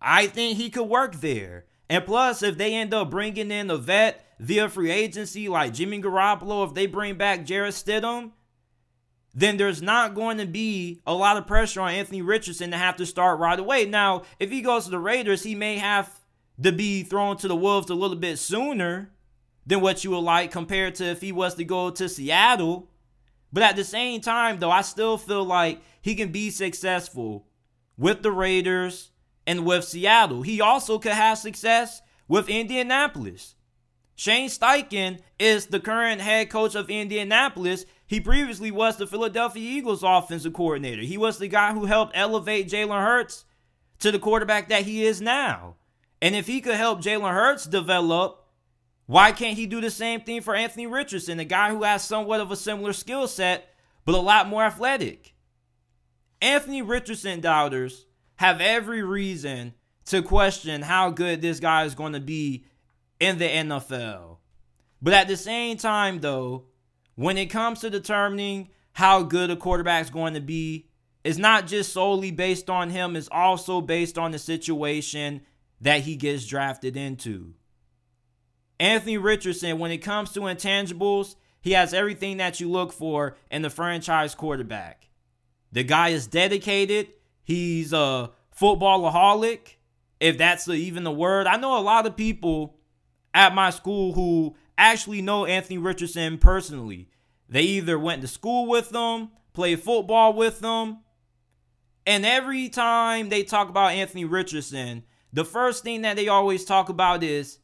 I 0.00 0.28
think 0.28 0.56
he 0.56 0.70
could 0.70 0.88
work 0.88 1.16
there. 1.16 1.64
And 1.90 2.06
plus, 2.06 2.44
if 2.44 2.56
they 2.56 2.74
end 2.74 2.94
up 2.94 3.10
bringing 3.10 3.50
in 3.50 3.68
a 3.68 3.76
vet 3.76 4.24
via 4.38 4.68
free 4.68 4.92
agency 4.92 5.48
like 5.48 5.74
Jimmy 5.74 6.00
Garoppolo, 6.00 6.64
if 6.64 6.74
they 6.74 6.86
bring 6.86 7.16
back 7.16 7.44
Jarrett 7.44 7.74
Stidham, 7.74 8.30
then 9.34 9.56
there's 9.56 9.82
not 9.82 10.14
going 10.14 10.38
to 10.38 10.46
be 10.46 11.00
a 11.08 11.12
lot 11.12 11.38
of 11.38 11.48
pressure 11.48 11.80
on 11.80 11.90
Anthony 11.90 12.22
Richardson 12.22 12.70
to 12.70 12.78
have 12.78 12.94
to 12.98 13.04
start 13.04 13.40
right 13.40 13.58
away. 13.58 13.84
Now, 13.84 14.22
if 14.38 14.52
he 14.52 14.62
goes 14.62 14.84
to 14.84 14.92
the 14.92 15.00
Raiders, 15.00 15.42
he 15.42 15.56
may 15.56 15.78
have 15.78 16.08
to 16.62 16.72
be 16.72 17.02
thrown 17.02 17.36
to 17.38 17.48
the 17.48 17.56
Wolves 17.56 17.90
a 17.90 17.94
little 17.94 18.16
bit 18.16 18.38
sooner 18.38 19.10
than 19.66 19.80
what 19.80 20.04
you 20.04 20.10
would 20.10 20.18
like 20.18 20.50
compared 20.50 20.94
to 20.96 21.04
if 21.04 21.20
he 21.20 21.32
was 21.32 21.54
to 21.54 21.64
go 21.64 21.90
to 21.90 22.08
Seattle. 22.08 22.88
But 23.52 23.62
at 23.62 23.76
the 23.76 23.84
same 23.84 24.20
time, 24.20 24.58
though, 24.58 24.70
I 24.70 24.82
still 24.82 25.18
feel 25.18 25.44
like 25.44 25.80
he 26.00 26.14
can 26.14 26.30
be 26.30 26.50
successful 26.50 27.46
with 27.96 28.22
the 28.22 28.32
Raiders 28.32 29.10
and 29.46 29.64
with 29.64 29.84
Seattle. 29.84 30.42
He 30.42 30.60
also 30.60 30.98
could 30.98 31.12
have 31.12 31.38
success 31.38 32.02
with 32.28 32.48
Indianapolis. 32.48 33.54
Shane 34.14 34.48
Steichen 34.48 35.20
is 35.38 35.66
the 35.66 35.80
current 35.80 36.20
head 36.22 36.48
coach 36.48 36.74
of 36.74 36.88
Indianapolis. 36.88 37.84
He 38.06 38.18
previously 38.18 38.70
was 38.70 38.96
the 38.96 39.06
Philadelphia 39.06 39.62
Eagles 39.62 40.02
offensive 40.02 40.54
coordinator. 40.54 41.02
He 41.02 41.18
was 41.18 41.38
the 41.38 41.48
guy 41.48 41.72
who 41.72 41.84
helped 41.84 42.12
elevate 42.16 42.68
Jalen 42.68 43.02
Hurts 43.02 43.44
to 43.98 44.10
the 44.10 44.18
quarterback 44.18 44.68
that 44.68 44.84
he 44.84 45.04
is 45.04 45.20
now. 45.20 45.76
And 46.22 46.34
if 46.34 46.46
he 46.46 46.60
could 46.60 46.76
help 46.76 47.02
Jalen 47.02 47.32
Hurts 47.32 47.66
develop 47.66 48.46
why 49.06 49.30
can't 49.30 49.56
he 49.56 49.66
do 49.66 49.80
the 49.80 49.90
same 49.90 50.20
thing 50.20 50.40
for 50.40 50.54
Anthony 50.54 50.86
Richardson, 50.86 51.38
a 51.38 51.44
guy 51.44 51.70
who 51.70 51.84
has 51.84 52.02
somewhat 52.02 52.40
of 52.40 52.50
a 52.50 52.56
similar 52.56 52.92
skill 52.92 53.28
set, 53.28 53.72
but 54.04 54.16
a 54.16 54.18
lot 54.18 54.48
more 54.48 54.64
athletic? 54.64 55.34
Anthony 56.42 56.82
Richardson 56.82 57.40
doubters 57.40 58.06
have 58.36 58.60
every 58.60 59.02
reason 59.02 59.74
to 60.06 60.22
question 60.22 60.82
how 60.82 61.10
good 61.10 61.40
this 61.40 61.60
guy 61.60 61.84
is 61.84 61.94
going 61.94 62.12
to 62.12 62.20
be 62.20 62.66
in 63.20 63.38
the 63.38 63.48
NFL. 63.48 64.38
But 65.00 65.14
at 65.14 65.28
the 65.28 65.36
same 65.36 65.76
time, 65.76 66.20
though, 66.20 66.66
when 67.14 67.38
it 67.38 67.46
comes 67.46 67.80
to 67.80 67.90
determining 67.90 68.68
how 68.92 69.22
good 69.22 69.50
a 69.50 69.56
quarterback 69.56 70.04
is 70.04 70.10
going 70.10 70.34
to 70.34 70.40
be, 70.40 70.88
it's 71.22 71.38
not 71.38 71.66
just 71.66 71.92
solely 71.92 72.30
based 72.30 72.68
on 72.68 72.90
him, 72.90 73.16
it's 73.16 73.28
also 73.30 73.80
based 73.80 74.18
on 74.18 74.32
the 74.32 74.38
situation 74.38 75.42
that 75.80 76.02
he 76.02 76.16
gets 76.16 76.46
drafted 76.46 76.96
into. 76.96 77.54
Anthony 78.78 79.18
Richardson, 79.18 79.78
when 79.78 79.90
it 79.90 79.98
comes 79.98 80.32
to 80.32 80.40
intangibles, 80.40 81.36
he 81.60 81.72
has 81.72 81.94
everything 81.94 82.36
that 82.36 82.60
you 82.60 82.70
look 82.70 82.92
for 82.92 83.36
in 83.50 83.62
the 83.62 83.70
franchise 83.70 84.34
quarterback. 84.34 85.08
The 85.72 85.82
guy 85.82 86.10
is 86.10 86.26
dedicated. 86.26 87.08
He's 87.42 87.92
a 87.92 88.30
footballaholic, 88.58 89.76
if 90.20 90.38
that's 90.38 90.68
even 90.68 91.04
the 91.04 91.10
word. 91.10 91.46
I 91.46 91.56
know 91.56 91.78
a 91.78 91.80
lot 91.80 92.06
of 92.06 92.16
people 92.16 92.76
at 93.34 93.54
my 93.54 93.70
school 93.70 94.12
who 94.12 94.56
actually 94.78 95.22
know 95.22 95.44
Anthony 95.44 95.78
Richardson 95.78 96.38
personally. 96.38 97.08
They 97.48 97.62
either 97.62 97.98
went 97.98 98.22
to 98.22 98.28
school 98.28 98.66
with 98.66 98.94
him, 98.94 99.30
played 99.52 99.80
football 99.80 100.32
with 100.32 100.62
him, 100.62 100.98
And 102.06 102.24
every 102.24 102.68
time 102.68 103.28
they 103.28 103.42
talk 103.42 103.68
about 103.68 103.92
Anthony 103.92 104.24
Richardson, 104.24 105.02
the 105.36 105.44
first 105.44 105.84
thing 105.84 106.00
that 106.00 106.16
they 106.16 106.28
always 106.28 106.64
talk 106.64 106.88
about 106.88 107.22
is 107.22 107.58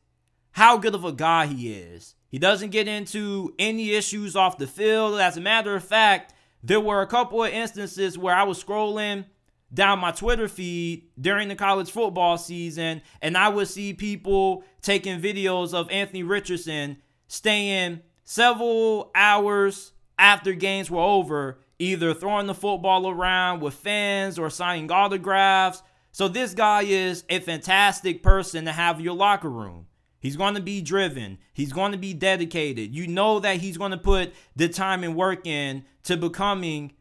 how 0.51 0.77
good 0.77 0.95
of 0.95 1.07
a 1.07 1.13
guy 1.13 1.47
he 1.47 1.73
is. 1.73 2.15
He 2.29 2.39
doesn't 2.39 2.69
get 2.69 2.87
into 2.87 3.55
any 3.59 3.93
issues 3.93 4.37
off 4.37 4.59
the 4.59 4.67
field. 4.67 5.19
As 5.19 5.39
a 5.39 5.41
matter 5.41 5.75
of 5.75 5.83
fact, 5.83 6.35
there 6.63 6.81
were 6.81 7.01
a 7.01 7.07
couple 7.07 7.43
of 7.43 7.51
instances 7.51 8.19
where 8.19 8.35
I 8.35 8.43
was 8.43 8.63
scrolling 8.63 9.25
down 9.73 10.01
my 10.01 10.11
Twitter 10.11 10.49
feed 10.49 11.09
during 11.19 11.49
the 11.49 11.55
college 11.55 11.91
football 11.91 12.37
season, 12.37 13.01
and 13.23 13.39
I 13.39 13.49
would 13.49 13.69
see 13.69 13.95
people 13.95 14.65
taking 14.83 15.23
videos 15.23 15.73
of 15.73 15.91
Anthony 15.91 16.23
Richardson 16.23 16.99
staying 17.27 18.01
several 18.23 19.11
hours 19.15 19.93
after 20.19 20.53
games 20.53 20.91
were 20.91 21.01
over, 21.01 21.59
either 21.79 22.13
throwing 22.13 22.49
the 22.49 22.55
football 22.55 23.09
around 23.09 23.61
with 23.61 23.73
fans 23.73 24.39
or 24.39 24.51
signing 24.51 24.93
autographs. 24.93 25.83
So, 26.13 26.29
this 26.29 26.55
guy 26.55 26.83
is 26.83 27.25
a 27.29 27.41
fantastic 27.41 28.23
person 28.23 28.67
to 28.67 28.73
have 28.73 29.01
your 29.01 29.15
locker 29.15 29.51
room. 29.51 29.87
He's 30.21 30.37
going 30.37 30.55
to 30.55 30.61
be 30.61 30.81
driven. 30.81 31.39
He's 31.53 31.73
going 31.73 31.93
to 31.93 31.99
be 31.99 32.15
dedicated. 32.15 32.95
You 32.95 33.09
know 33.09 33.41
that 33.41 33.57
he's 33.57 33.77
going 33.77 33.91
to 33.91 33.99
put 33.99 34.33
the 34.55 34.69
time 34.69 35.03
and 35.03 35.17
work 35.17 35.47
in 35.47 35.85
to 36.05 36.17
becoming 36.17 36.93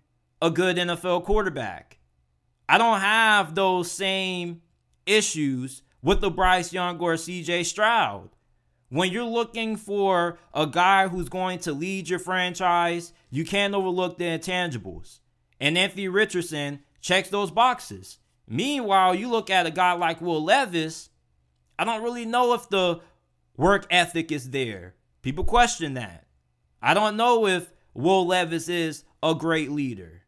a 0.41 0.49
good 0.49 0.77
NFL 0.77 1.25
quarterback. 1.25 1.99
I 2.67 2.77
don't 2.77 3.01
have 3.01 3.53
those 3.53 3.91
same 3.91 4.61
issues 5.05 5.83
with 6.01 6.21
the 6.21 6.31
Bryce 6.31 6.73
Young 6.73 6.97
or 6.99 7.13
CJ 7.13 7.65
Stroud. 7.65 8.29
When 8.89 9.11
you're 9.11 9.23
looking 9.23 9.75
for 9.75 10.39
a 10.53 10.65
guy 10.65 11.09
who's 11.09 11.29
going 11.29 11.59
to 11.59 11.73
lead 11.73 12.09
your 12.09 12.19
franchise, 12.19 13.13
you 13.29 13.45
can't 13.45 13.75
overlook 13.75 14.17
the 14.17 14.25
intangibles. 14.25 15.19
And 15.59 15.77
Anthony 15.77 16.07
Richardson 16.07 16.79
checks 17.01 17.29
those 17.29 17.51
boxes. 17.51 18.17
Meanwhile, 18.51 19.15
you 19.15 19.29
look 19.29 19.49
at 19.49 19.65
a 19.65 19.71
guy 19.71 19.93
like 19.93 20.19
Will 20.19 20.43
Levis, 20.43 21.09
I 21.79 21.85
don't 21.85 22.03
really 22.03 22.25
know 22.25 22.53
if 22.53 22.67
the 22.67 22.99
work 23.55 23.87
ethic 23.89 24.29
is 24.29 24.49
there. 24.49 24.95
People 25.21 25.45
question 25.45 25.93
that. 25.93 26.25
I 26.81 26.93
don't 26.93 27.15
know 27.15 27.47
if 27.47 27.71
Will 27.93 28.27
Levis 28.27 28.67
is 28.67 29.05
a 29.23 29.33
great 29.35 29.71
leader. 29.71 30.23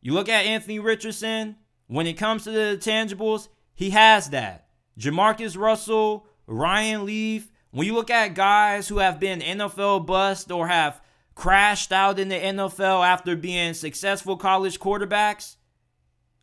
You 0.00 0.14
look 0.14 0.30
at 0.30 0.46
Anthony 0.46 0.78
Richardson, 0.78 1.56
when 1.86 2.06
it 2.06 2.14
comes 2.14 2.44
to 2.44 2.50
the 2.50 2.78
tangibles, 2.80 3.48
he 3.74 3.90
has 3.90 4.30
that. 4.30 4.68
Jamarcus 4.98 5.58
Russell, 5.58 6.26
Ryan 6.46 7.04
Leaf, 7.04 7.52
when 7.72 7.86
you 7.86 7.92
look 7.92 8.10
at 8.10 8.34
guys 8.34 8.88
who 8.88 8.98
have 8.98 9.20
been 9.20 9.40
NFL 9.40 10.06
bust 10.06 10.50
or 10.50 10.68
have 10.68 11.02
crashed 11.34 11.92
out 11.92 12.18
in 12.18 12.30
the 12.30 12.40
NFL 12.40 13.06
after 13.06 13.36
being 13.36 13.74
successful 13.74 14.38
college 14.38 14.80
quarterbacks, 14.80 15.56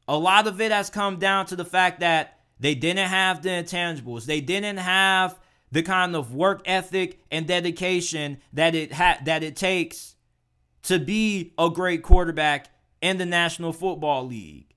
a 0.08 0.18
lot 0.18 0.48
of 0.48 0.60
it 0.62 0.72
has 0.72 0.90
come 0.90 1.18
down 1.18 1.46
to 1.48 1.56
the 1.56 1.66
fact 1.66 2.00
that 2.02 2.40
they 2.60 2.76
didn't 2.76 3.10
have 3.10 3.42
the 3.42 3.50
intangibles. 3.50 4.26
They 4.26 4.42
didn't 4.42 4.78
have 4.78 5.40
the 5.72 5.84
kind 5.84 6.16
of 6.16 6.34
work 6.34 6.62
ethic 6.66 7.20
and 7.32 7.48
dedication 7.48 8.38
that 8.54 8.76
it 8.76 8.94
ha- 8.94 9.20
that 9.26 9.44
it 9.44 9.56
takes 9.56 10.16
to 10.84 11.00
be 11.00 11.54
a 11.58 11.70
great 11.70 12.04
quarterback 12.04 12.68
in 13.02 13.18
the 13.18 13.26
National 13.26 13.74
Football 13.74 14.28
League. 14.28 14.74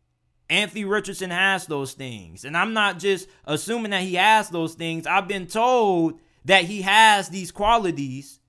Anthony 0.49 0.85
Richardson 0.85 1.30
has 1.30 1.66
those 1.66 1.92
things. 1.92 2.45
And 2.45 2.56
I'm 2.56 2.73
not 2.73 2.99
just 2.99 3.28
assuming 3.45 3.90
that 3.90 4.02
he 4.02 4.14
has 4.14 4.49
those 4.49 4.75
things. 4.75 5.06
I've 5.06 5.28
been 5.28 5.47
told 5.47 6.21
that 6.45 6.64
he 6.64 6.83
has 6.83 7.28
these 7.28 7.50
qualities 7.50 8.40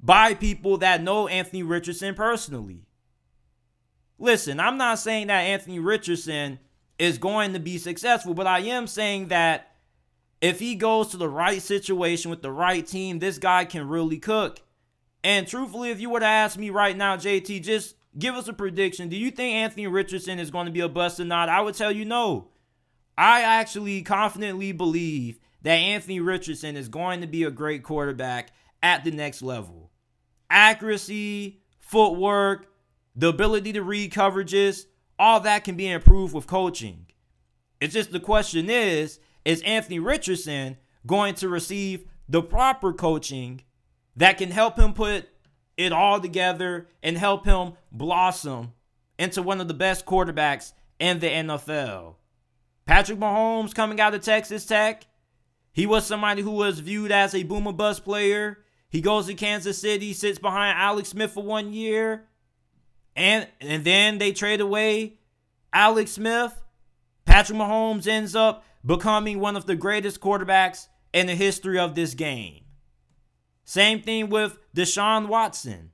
by 0.00 0.34
people 0.34 0.78
that 0.78 1.02
know 1.02 1.26
Anthony 1.26 1.62
Richardson 1.62 2.14
personally. 2.14 2.87
Listen, 4.18 4.58
I'm 4.58 4.76
not 4.76 4.98
saying 4.98 5.28
that 5.28 5.42
Anthony 5.42 5.78
Richardson 5.78 6.58
is 6.98 7.18
going 7.18 7.52
to 7.52 7.60
be 7.60 7.78
successful, 7.78 8.34
but 8.34 8.46
I 8.46 8.60
am 8.60 8.86
saying 8.86 9.28
that 9.28 9.76
if 10.40 10.58
he 10.58 10.74
goes 10.74 11.08
to 11.08 11.16
the 11.16 11.28
right 11.28 11.62
situation 11.62 12.30
with 12.30 12.42
the 12.42 12.50
right 12.50 12.86
team, 12.86 13.18
this 13.18 13.38
guy 13.38 13.64
can 13.64 13.88
really 13.88 14.18
cook. 14.18 14.60
And 15.24 15.46
truthfully, 15.46 15.90
if 15.90 16.00
you 16.00 16.10
were 16.10 16.20
to 16.20 16.26
ask 16.26 16.58
me 16.58 16.70
right 16.70 16.96
now, 16.96 17.16
JT, 17.16 17.62
just 17.62 17.96
give 18.16 18.34
us 18.34 18.48
a 18.48 18.52
prediction. 18.52 19.08
Do 19.08 19.16
you 19.16 19.30
think 19.30 19.54
Anthony 19.54 19.86
Richardson 19.86 20.38
is 20.38 20.50
going 20.50 20.66
to 20.66 20.72
be 20.72 20.80
a 20.80 20.88
bust 20.88 21.20
or 21.20 21.24
not? 21.24 21.48
I 21.48 21.60
would 21.60 21.74
tell 21.74 21.92
you 21.92 22.04
no. 22.04 22.48
I 23.16 23.42
actually 23.42 24.02
confidently 24.02 24.72
believe 24.72 25.40
that 25.62 25.74
Anthony 25.74 26.20
Richardson 26.20 26.76
is 26.76 26.88
going 26.88 27.20
to 27.20 27.26
be 27.26 27.42
a 27.42 27.50
great 27.50 27.82
quarterback 27.82 28.52
at 28.80 29.02
the 29.02 29.10
next 29.10 29.42
level. 29.42 29.90
Accuracy, 30.50 31.60
footwork, 31.80 32.68
the 33.18 33.28
ability 33.28 33.72
to 33.72 33.82
read 33.82 34.12
coverages, 34.12 34.86
all 35.18 35.40
that 35.40 35.64
can 35.64 35.76
be 35.76 35.88
improved 35.88 36.32
with 36.32 36.46
coaching. 36.46 37.06
It's 37.80 37.92
just 37.92 38.12
the 38.12 38.20
question 38.20 38.70
is 38.70 39.18
is 39.44 39.60
Anthony 39.62 39.98
Richardson 39.98 40.76
going 41.06 41.34
to 41.36 41.48
receive 41.48 42.04
the 42.28 42.42
proper 42.42 42.92
coaching 42.92 43.62
that 44.16 44.38
can 44.38 44.50
help 44.50 44.78
him 44.78 44.92
put 44.92 45.28
it 45.76 45.92
all 45.92 46.20
together 46.20 46.86
and 47.02 47.16
help 47.16 47.44
him 47.44 47.72
blossom 47.90 48.72
into 49.18 49.42
one 49.42 49.60
of 49.60 49.68
the 49.68 49.74
best 49.74 50.06
quarterbacks 50.06 50.72
in 51.00 51.18
the 51.18 51.28
NFL. 51.28 52.16
Patrick 52.84 53.18
Mahomes 53.18 53.74
coming 53.74 54.00
out 54.00 54.14
of 54.14 54.22
Texas 54.22 54.64
Tech, 54.64 55.06
he 55.72 55.86
was 55.86 56.06
somebody 56.06 56.42
who 56.42 56.50
was 56.50 56.80
viewed 56.80 57.10
as 57.10 57.34
a 57.34 57.42
boomer 57.42 57.72
bust 57.72 58.04
player. 58.04 58.58
He 58.90 59.00
goes 59.00 59.26
to 59.26 59.34
Kansas 59.34 59.78
City, 59.78 60.12
sits 60.12 60.38
behind 60.38 60.78
Alex 60.78 61.10
Smith 61.10 61.32
for 61.32 61.42
one 61.42 61.72
year, 61.72 62.27
and 63.18 63.48
and 63.60 63.84
then 63.84 64.18
they 64.18 64.32
trade 64.32 64.60
away 64.60 65.18
Alex 65.72 66.12
Smith. 66.12 66.62
Patrick 67.26 67.58
Mahomes 67.58 68.06
ends 68.06 68.34
up 68.34 68.64
becoming 68.86 69.40
one 69.40 69.56
of 69.56 69.66
the 69.66 69.76
greatest 69.76 70.20
quarterbacks 70.20 70.86
in 71.12 71.26
the 71.26 71.34
history 71.34 71.78
of 71.78 71.94
this 71.94 72.14
game. 72.14 72.64
Same 73.64 74.00
thing 74.00 74.30
with 74.30 74.58
Deshaun 74.74 75.28
Watson. 75.28 75.90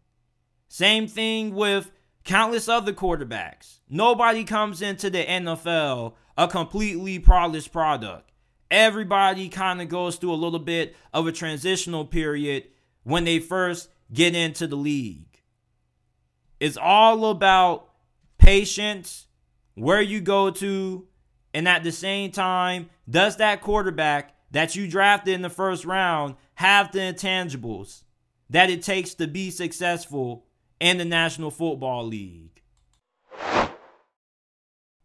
Same 0.68 1.08
thing 1.08 1.54
with 1.54 1.90
countless 2.24 2.68
other 2.68 2.92
quarterbacks. 2.92 3.80
Nobody 3.88 4.44
comes 4.44 4.80
into 4.80 5.10
the 5.10 5.24
NFL 5.24 6.14
a 6.36 6.46
completely 6.46 7.18
polished 7.18 7.72
product. 7.72 8.30
Everybody 8.70 9.48
kind 9.48 9.80
of 9.80 9.88
goes 9.88 10.16
through 10.16 10.32
a 10.32 10.34
little 10.34 10.58
bit 10.58 10.94
of 11.12 11.26
a 11.26 11.32
transitional 11.32 12.04
period 12.04 12.64
when 13.02 13.24
they 13.24 13.38
first 13.38 13.88
get 14.12 14.34
into 14.34 14.66
the 14.66 14.76
league. 14.76 15.33
It's 16.60 16.76
all 16.76 17.26
about 17.26 17.88
patience, 18.38 19.26
where 19.74 20.00
you 20.00 20.20
go 20.20 20.50
to, 20.50 21.06
and 21.52 21.68
at 21.68 21.82
the 21.82 21.92
same 21.92 22.30
time, 22.30 22.90
does 23.08 23.36
that 23.36 23.60
quarterback 23.60 24.34
that 24.50 24.76
you 24.76 24.88
drafted 24.88 25.34
in 25.34 25.42
the 25.42 25.50
first 25.50 25.84
round 25.84 26.36
have 26.54 26.92
the 26.92 27.00
intangibles 27.00 28.02
that 28.50 28.70
it 28.70 28.82
takes 28.82 29.14
to 29.14 29.26
be 29.26 29.50
successful 29.50 30.46
in 30.78 30.98
the 30.98 31.04
National 31.04 31.50
Football 31.50 32.06
League. 32.06 32.62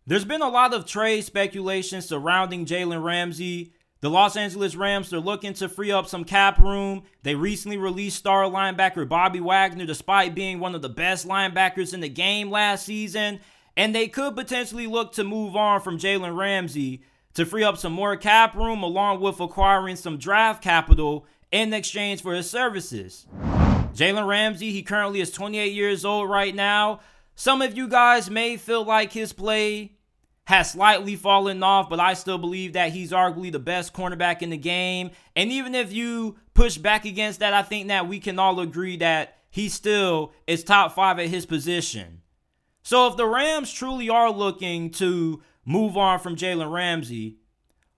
There's 0.06 0.26
been 0.26 0.42
a 0.42 0.50
lot 0.50 0.74
of 0.74 0.86
trade 0.86 1.24
speculation 1.24 2.02
surrounding 2.02 2.66
Jalen 2.66 3.04
Ramsey. 3.04 3.74
The 4.02 4.10
Los 4.10 4.38
Angeles 4.38 4.78
Rams 4.78 5.12
are 5.12 5.20
looking 5.20 5.54
to 5.56 5.68
free 5.68 5.92
up 5.92 6.08
some 6.08 6.24
cap 6.24 6.58
room. 6.58 7.04
They 7.24 7.36
recently 7.36 7.78
released 7.78 8.18
star 8.18 8.44
linebacker 8.44 9.08
Bobby 9.08 9.42
Wagner, 9.42 9.86
despite 9.86 10.34
being 10.34 10.60
one 10.60 10.74
of 10.74 10.82
the 10.82 10.88
best 10.88 11.28
linebackers 11.28 11.94
in 11.94 12.00
the 12.00 12.08
game 12.08 12.50
last 12.50 12.86
season. 12.86 13.42
And 13.76 13.94
they 13.94 14.08
could 14.08 14.38
potentially 14.38 14.88
look 14.88 15.12
to 15.14 15.26
move 15.26 15.58
on 15.58 15.82
from 15.82 15.98
Jalen 15.98 16.38
Ramsey 16.38 17.02
to 17.34 17.46
free 17.46 17.64
up 17.64 17.78
some 17.78 17.92
more 17.92 18.16
cap 18.16 18.56
room 18.56 18.84
along 18.84 19.20
with 19.20 19.42
acquiring 19.42 19.98
some 19.98 20.18
draft 20.18 20.64
capital 20.64 21.26
in 21.52 21.74
exchange 21.74 22.22
for 22.22 22.34
his 22.34 22.50
services. 22.50 23.28
Jalen 23.94 24.28
Ramsey, 24.28 24.72
he 24.72 24.82
currently 24.82 25.20
is 25.20 25.32
28 25.32 25.74
years 25.74 26.06
old 26.06 26.30
right 26.30 26.56
now. 26.56 27.02
Some 27.36 27.62
of 27.62 27.76
you 27.76 27.90
guys 27.90 28.30
may 28.30 28.56
feel 28.56 28.86
like 28.86 29.12
his 29.12 29.34
play 29.34 29.98
has 30.50 30.72
slightly 30.72 31.16
fallen 31.16 31.62
off, 31.62 31.92
but 31.92 32.00
I 32.00 32.16
still 32.16 32.40
believe 32.40 32.74
that 32.74 32.92
he's 32.92 33.12
arguably 33.12 33.52
the 33.52 33.60
best 33.60 33.94
cornerback 33.94 34.42
in 34.42 34.50
the 34.50 34.58
game. 34.58 35.12
And 35.36 35.52
even 35.52 35.76
if 35.76 35.94
you 35.94 36.38
push 36.56 36.76
back 36.76 37.06
against 37.06 37.42
that, 37.42 37.54
I 37.54 37.62
think 37.62 37.90
that 37.90 38.08
we 38.08 38.20
can 38.20 38.40
all 38.40 38.60
agree 38.60 38.98
that 38.98 39.38
he 39.52 39.70
still 39.70 40.34
is 40.48 40.64
top 40.64 40.96
five 40.96 41.20
at 41.20 41.28
his 41.28 41.46
position. 41.46 42.24
So 42.82 43.06
if 43.06 43.16
the 43.16 43.28
Rams 43.28 43.72
truly 43.72 44.10
are 44.10 44.32
looking 44.32 44.90
to 44.94 45.44
move 45.66 45.96
on 45.96 46.18
from 46.18 46.36
Jalen 46.36 46.74
Ramsey, 46.74 47.38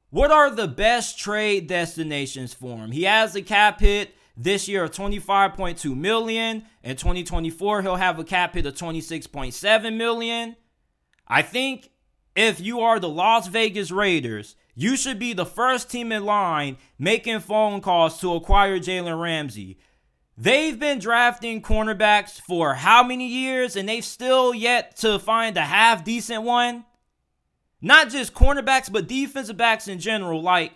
what 0.10 0.30
are 0.30 0.50
the 0.50 0.68
best 0.68 1.18
trade 1.18 1.68
destinations 1.68 2.54
for 2.54 2.80
him? 2.80 2.92
He 2.92 3.04
has 3.04 3.34
a 3.34 3.42
cap 3.42 3.80
hit 3.80 4.14
this 4.36 4.68
year 4.68 4.84
of 4.84 4.92
25.2 4.92 5.96
million. 5.96 6.66
In 6.84 6.98
2024, 6.98 7.82
he'll 7.82 7.96
have 7.96 8.20
a 8.20 8.26
cap 8.26 8.56
hit 8.56 8.66
of 8.66 8.74
26.7 8.76 9.96
million. 9.96 10.58
I 11.26 11.44
think 11.44 11.91
if 12.36 12.60
you 12.60 12.80
are 12.80 13.00
the 13.00 13.10
Las 13.10 13.48
Vegas 13.48 13.92
Raiders, 13.92 14.56
you 14.76 14.96
should 14.96 15.20
be 15.20 15.34
the 15.34 15.46
first 15.46 15.92
team 15.92 16.12
in 16.12 16.26
line 16.26 16.78
making 16.98 17.40
phone 17.42 17.82
calls 17.82 18.20
to 18.20 18.34
acquire 18.34 18.80
Jalen 18.80 19.22
Ramsey. 19.22 19.78
They've 20.38 20.80
been 20.80 21.00
drafting 21.00 21.62
cornerbacks 21.62 22.40
for 22.40 22.76
how 22.76 23.04
many 23.04 23.28
years 23.28 23.76
and 23.76 23.88
they've 23.88 24.04
still 24.04 24.54
yet 24.54 24.96
to 24.98 25.20
find 25.20 25.58
a 25.58 25.62
half 25.62 26.04
decent 26.04 26.44
one? 26.44 26.86
Not 27.82 28.10
just 28.10 28.34
cornerbacks, 28.34 28.92
but 28.92 29.08
defensive 29.08 29.58
backs 29.58 29.88
in 29.88 30.00
general. 30.00 30.42
Like 30.42 30.74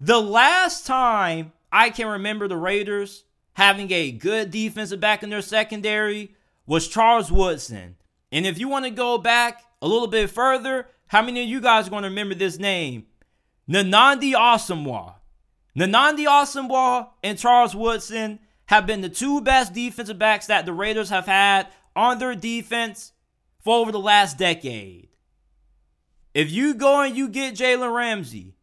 the 0.00 0.20
last 0.20 0.86
time 0.86 1.52
I 1.72 1.90
can 1.90 2.06
remember 2.06 2.46
the 2.46 2.56
Raiders 2.56 3.24
having 3.54 3.90
a 3.90 4.12
good 4.12 4.50
defensive 4.50 5.00
back 5.00 5.22
in 5.22 5.30
their 5.30 5.42
secondary 5.42 6.34
was 6.66 6.86
Charles 6.86 7.32
Woodson. 7.32 7.96
And 8.30 8.46
if 8.46 8.58
you 8.58 8.68
want 8.68 8.84
to 8.84 8.90
go 8.90 9.18
back 9.18 9.64
a 9.80 9.88
little 9.88 10.08
bit 10.08 10.30
further, 10.30 10.88
how 11.08 11.22
many 11.22 11.42
of 11.42 11.48
you 11.48 11.60
guys 11.60 11.86
are 11.86 11.90
going 11.90 12.02
to 12.02 12.08
remember 12.08 12.34
this 12.34 12.58
name? 12.58 13.06
Nnamdi 13.68 14.32
Asomugha. 14.32 15.14
Nnamdi 15.76 16.26
Asomugha 16.26 17.08
and 17.22 17.38
Charles 17.38 17.74
Woodson 17.74 18.40
have 18.66 18.86
been 18.86 19.00
the 19.00 19.08
two 19.08 19.40
best 19.40 19.72
defensive 19.72 20.18
backs 20.18 20.46
that 20.46 20.66
the 20.66 20.72
Raiders 20.72 21.10
have 21.10 21.26
had 21.26 21.68
on 21.96 22.18
their 22.18 22.34
defense 22.34 23.12
for 23.62 23.76
over 23.76 23.92
the 23.92 23.98
last 23.98 24.38
decade. 24.38 25.08
If 26.34 26.50
you 26.50 26.74
go 26.74 27.00
and 27.02 27.16
you 27.16 27.28
get 27.28 27.54
Jalen 27.54 27.94
Ramsey, 27.94 28.54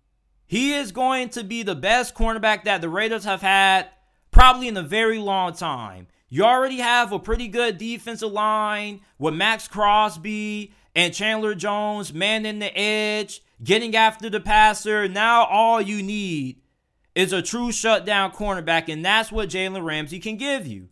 he 0.45 0.74
is 0.74 0.91
going 0.91 1.29
to 1.29 1.43
be 1.43 1.63
the 1.63 1.75
best 1.75 2.13
cornerback 2.13 2.63
that 2.65 2.81
the 2.81 2.89
Raiders 2.89 3.25
have 3.25 3.41
had 3.41 3.89
probably 4.31 4.67
in 4.67 4.77
a 4.77 4.84
very 4.84 5.17
long 5.17 5.53
time. 5.53 6.07
You 6.29 6.43
already 6.43 6.77
have 6.77 7.12
a 7.12 7.19
pretty 7.19 7.48
good 7.48 7.77
defensive 7.77 8.31
line 8.31 9.01
with 9.17 9.34
Maxx 9.34 9.67
Crosby 9.67 10.74
and 10.96 11.14
Chandler 11.14 11.54
Jones 11.56 12.14
manning 12.14 12.60
the 12.60 12.75
edge, 12.78 13.42
getting 13.64 13.96
after 13.96 14.30
the 14.30 14.40
passer. 14.40 15.08
Now 15.08 15.46
all 15.46 15.82
you 15.82 16.02
need 16.02 16.62
is 17.14 17.34
a 17.34 17.42
true 17.42 17.72
shutdown 17.72 18.32
cornerback, 18.32 18.90
and 18.92 19.04
that's 19.04 19.32
what 19.32 19.50
Jalen 19.50 19.86
Ramsey 19.86 20.20
can 20.20 20.38
give 20.38 20.66
you. 20.66 20.90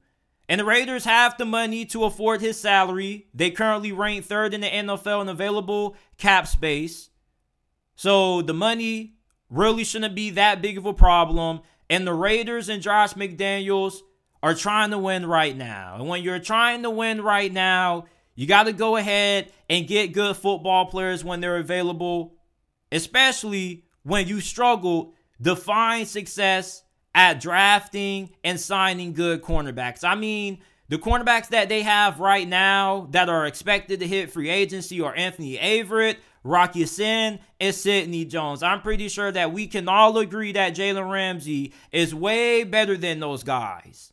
And 0.50 0.60
the 0.60 0.66
Raiders 0.66 1.06
have 1.06 1.38
the 1.38 1.46
money 1.46 1.86
to 1.86 2.04
afford 2.04 2.42
his 2.42 2.60
salary. 2.60 3.28
They 3.34 3.50
currently 3.50 3.92
rank 3.92 4.26
third 4.26 4.54
in 4.54 4.62
the 4.62 4.68
NFL 4.68 5.22
in 5.22 5.30
available 5.30 5.96
cap 6.18 6.48
space. 6.48 7.10
So 7.96 8.42
the 8.42 8.54
money 8.54 9.16
really 9.50 9.84
shouldn't 9.84 10.16
be 10.16 10.32
that 10.32 10.62
big 10.62 10.78
of 10.78 10.86
a 10.86 10.94
problem. 10.94 11.62
And 11.90 12.06
the 12.06 12.14
Raiders 12.14 12.68
and 12.68 12.82
Josh 12.82 13.14
McDaniels 13.14 14.00
are 14.42 14.54
trying 14.54 14.92
to 14.92 14.98
win 14.98 15.26
right 15.26 15.56
now. 15.56 15.96
And 15.96 16.08
when 16.10 16.24
you're 16.24 16.40
trying 16.40 16.84
to 16.84 16.90
win 16.90 17.22
right 17.22 17.52
now, 17.52 18.06
you 18.36 18.48
got 18.48 18.64
to 18.64 18.74
go 18.74 18.96
ahead 18.96 19.52
and 19.70 19.88
get 19.88 20.14
good 20.14 20.36
football 20.36 20.86
players 20.86 21.24
when 21.24 21.40
they're 21.40 21.58
available, 21.58 22.36
especially 22.92 23.86
when 24.04 24.28
you 24.28 24.42
struggled 24.42 25.14
define 25.42 26.06
success 26.06 26.84
at 27.16 27.40
drafting 27.40 28.30
and 28.44 28.60
signing 28.60 29.14
good 29.14 29.42
cornerbacks. 29.42 30.04
I 30.04 30.16
mean, 30.16 30.60
the 30.90 30.98
cornerbacks 30.98 31.50
that 31.50 31.70
they 31.70 31.84
have 31.84 32.20
right 32.20 32.48
now 32.48 33.08
that 33.12 33.30
are 33.30 33.46
expected 33.46 34.00
to 34.00 34.08
hit 34.08 34.32
free 34.32 34.50
agency 34.50 35.02
are 35.02 35.16
Anthony 35.16 35.58
Averett, 35.58 36.18
Rock 36.44 36.76
Ya-Sin, 36.76 37.40
and 37.60 37.76
Sidney 37.76 38.26
Jones. 38.26 38.64
I'm 38.64 38.82
pretty 38.82 39.08
sure 39.10 39.32
that 39.32 39.54
we 39.54 39.68
can 39.68 39.88
all 39.88 40.18
agree 40.18 40.52
that 40.54 40.76
Jalen 40.76 41.10
Ramsey 41.10 41.74
is 41.92 42.14
way 42.14 42.64
better 42.64 42.98
than 42.98 43.20
those 43.20 43.44
guys. 43.44 44.12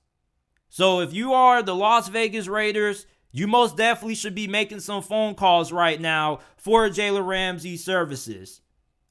So 0.69 1.01
if 1.01 1.13
you 1.13 1.33
are 1.33 1.63
the 1.63 1.75
Las 1.75 2.09
Vegas 2.09 2.47
Raiders, 2.47 3.07
you 3.33 3.47
most 3.47 3.77
definitely 3.77 4.15
should 4.15 4.35
be 4.35 4.49
making 4.49 4.81
some 4.81 5.03
phone 5.03 5.35
calls 5.35 5.73
right 5.73 6.01
now 6.01 6.41
for 6.57 6.89
Jalen 6.89 7.27
Ramsey 7.27 7.77
services. 7.77 8.61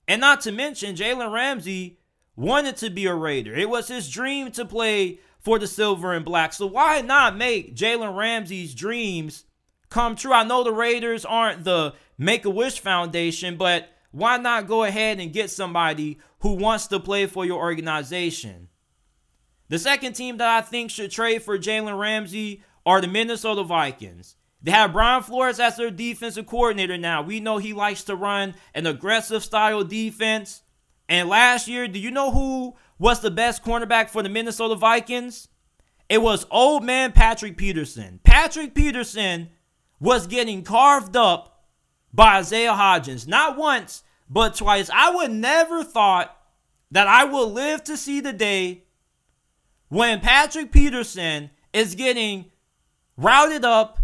And 0.07 0.19
not 0.19 0.41
to 0.41 0.51
mention, 0.51 0.95
Jalen 0.95 1.31
Ramsey 1.31 1.99
wanted 2.35 2.77
to 2.77 2.89
be 2.89 3.05
a 3.05 3.13
Raider. 3.13 3.55
It 3.55 3.69
was 3.69 3.87
his 3.87 4.09
dream 4.09 4.51
to 4.51 4.65
play 4.65 5.19
for 5.39 5.59
the 5.59 5.67
silver 5.67 6.13
and 6.13 6.25
black. 6.25 6.53
So 6.53 6.65
why 6.65 7.01
not 7.01 7.37
make 7.37 7.75
Jalen 7.75 8.15
Ramsey's 8.15 8.73
dreams 8.73 9.45
come 9.89 10.15
true? 10.15 10.33
I 10.33 10.43
know 10.43 10.63
the 10.63 10.73
Raiders 10.73 11.25
aren't 11.25 11.63
the 11.63 11.93
Make 12.17 12.43
a 12.43 12.49
Wish 12.49 12.79
Foundation, 12.79 13.55
but 13.55 13.89
why 14.11 14.37
not 14.37 14.67
go 14.67 14.83
ahead 14.83 15.19
and 15.19 15.31
get 15.31 15.49
somebody 15.49 16.19
who 16.39 16.53
wants 16.53 16.87
to 16.87 16.99
play 16.99 17.25
for 17.27 17.45
your 17.45 17.59
organization? 17.59 18.67
The 19.69 19.79
second 19.79 20.13
team 20.13 20.37
that 20.37 20.49
I 20.49 20.61
think 20.61 20.91
should 20.91 21.11
trade 21.11 21.43
for 21.43 21.57
Jalen 21.57 21.97
Ramsey 21.97 22.63
are 22.89 23.01
the 23.01 23.07
Minnesota 23.07 23.63
Vikings. 23.63 24.35
They 24.63 24.71
have 24.71 24.93
Brian 24.93 25.21
Flores 25.21 25.59
as 25.59 25.77
their 25.77 25.91
defensive 25.91 26.47
coordinator 26.47 26.97
now. 26.97 27.21
We 27.21 27.39
know 27.39 27.59
he 27.59 27.71
likes 27.71 28.03
to 28.05 28.15
run 28.15 28.55
an 28.73 28.87
aggressive 28.87 29.43
style 29.43 29.83
defense. 29.83 30.63
And 31.07 31.29
last 31.29 31.67
year, 31.67 31.87
do 31.87 31.99
you 31.99 32.09
know 32.09 32.31
who 32.31 32.75
was 32.97 33.19
the 33.19 33.29
best 33.29 33.63
cornerback 33.63 34.09
for 34.09 34.23
the 34.23 34.29
Minnesota 34.29 34.73
Vikings? 34.73 35.49
It 36.09 36.23
was 36.23 36.47
old 36.49 36.83
man 36.83 37.11
Patrick 37.11 37.57
Peterson. 37.57 38.21
Patrick 38.23 38.73
Peterson 38.73 39.49
was 39.99 40.25
getting 40.25 40.63
carved 40.63 41.15
up 41.15 41.67
by 42.11 42.37
Isaiah 42.37 42.73
Hodgins, 42.73 43.27
not 43.27 43.55
once, 43.55 44.01
but 44.27 44.55
twice. 44.55 44.89
I 44.91 45.13
would 45.13 45.31
never 45.31 45.83
thought 45.83 46.35
that 46.89 47.07
I 47.07 47.23
would 47.23 47.49
live 47.49 47.83
to 47.83 47.95
see 47.95 48.19
the 48.19 48.33
day 48.33 48.85
when 49.89 50.21
Patrick 50.21 50.71
Peterson 50.71 51.51
is 51.71 51.93
getting 51.93 52.45
routed 53.19 53.65
up 53.65 53.97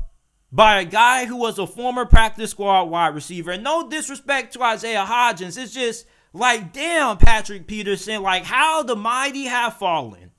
by 0.52 0.80
a 0.80 0.86
guy 0.86 1.26
who 1.26 1.38
was 1.38 1.58
a 1.58 1.68
former 1.68 2.06
practice 2.06 2.52
squad 2.52 2.84
wide 2.84 3.16
receiver. 3.16 3.52
And 3.52 3.64
no 3.64 3.90
disrespect 3.90 4.54
to 4.54 4.64
Isaiah 4.64 5.06
Hodgins, 5.06 5.62
it's 5.62 5.74
just 5.74 6.06
like, 6.34 6.74
damn, 6.74 7.18
Patrick 7.18 7.68
Peterson, 7.68 8.22
like 8.22 8.44
how 8.44 8.84
the 8.84 8.96
mighty 8.96 9.46
have 9.46 9.78
fallen. 9.78 10.32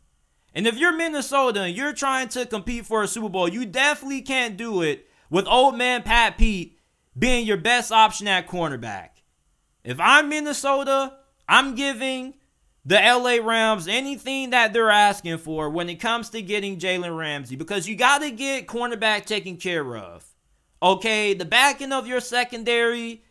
And 0.54 0.66
if 0.66 0.78
you're 0.78 0.96
Minnesota 0.96 1.62
and 1.62 1.76
you're 1.76 1.92
trying 1.92 2.28
to 2.28 2.46
compete 2.46 2.86
for 2.86 3.02
a 3.02 3.08
Super 3.08 3.28
Bowl, 3.28 3.48
you 3.48 3.66
definitely 3.66 4.22
can't 4.22 4.56
do 4.56 4.82
it 4.82 5.06
with 5.28 5.46
old 5.46 5.76
man 5.76 6.02
Pat 6.02 6.38
Pete 6.38 6.78
being 7.18 7.46
your 7.46 7.56
best 7.56 7.92
option 7.92 8.28
at 8.28 8.46
cornerback. 8.46 9.08
If 9.84 10.00
I'm 10.00 10.28
Minnesota, 10.28 11.18
I'm 11.48 11.74
giving 11.74 12.34
the 12.86 12.94
LA 12.94 13.44
Rams 13.44 13.88
anything 13.88 14.50
that 14.50 14.72
they're 14.72 14.90
asking 14.90 15.38
for 15.38 15.68
when 15.68 15.90
it 15.90 15.96
comes 15.96 16.30
to 16.30 16.40
getting 16.40 16.78
Jalen 16.78 17.18
Ramsey 17.18 17.56
because 17.56 17.88
you 17.88 17.96
got 17.96 18.22
to 18.22 18.30
get 18.30 18.66
cornerback 18.66 19.26
taken 19.26 19.56
care 19.56 19.96
of. 19.96 20.24
Okay, 20.82 21.34
the 21.34 21.44
backing 21.44 21.92
of 21.92 22.06
your 22.06 22.20
secondary 22.20 23.24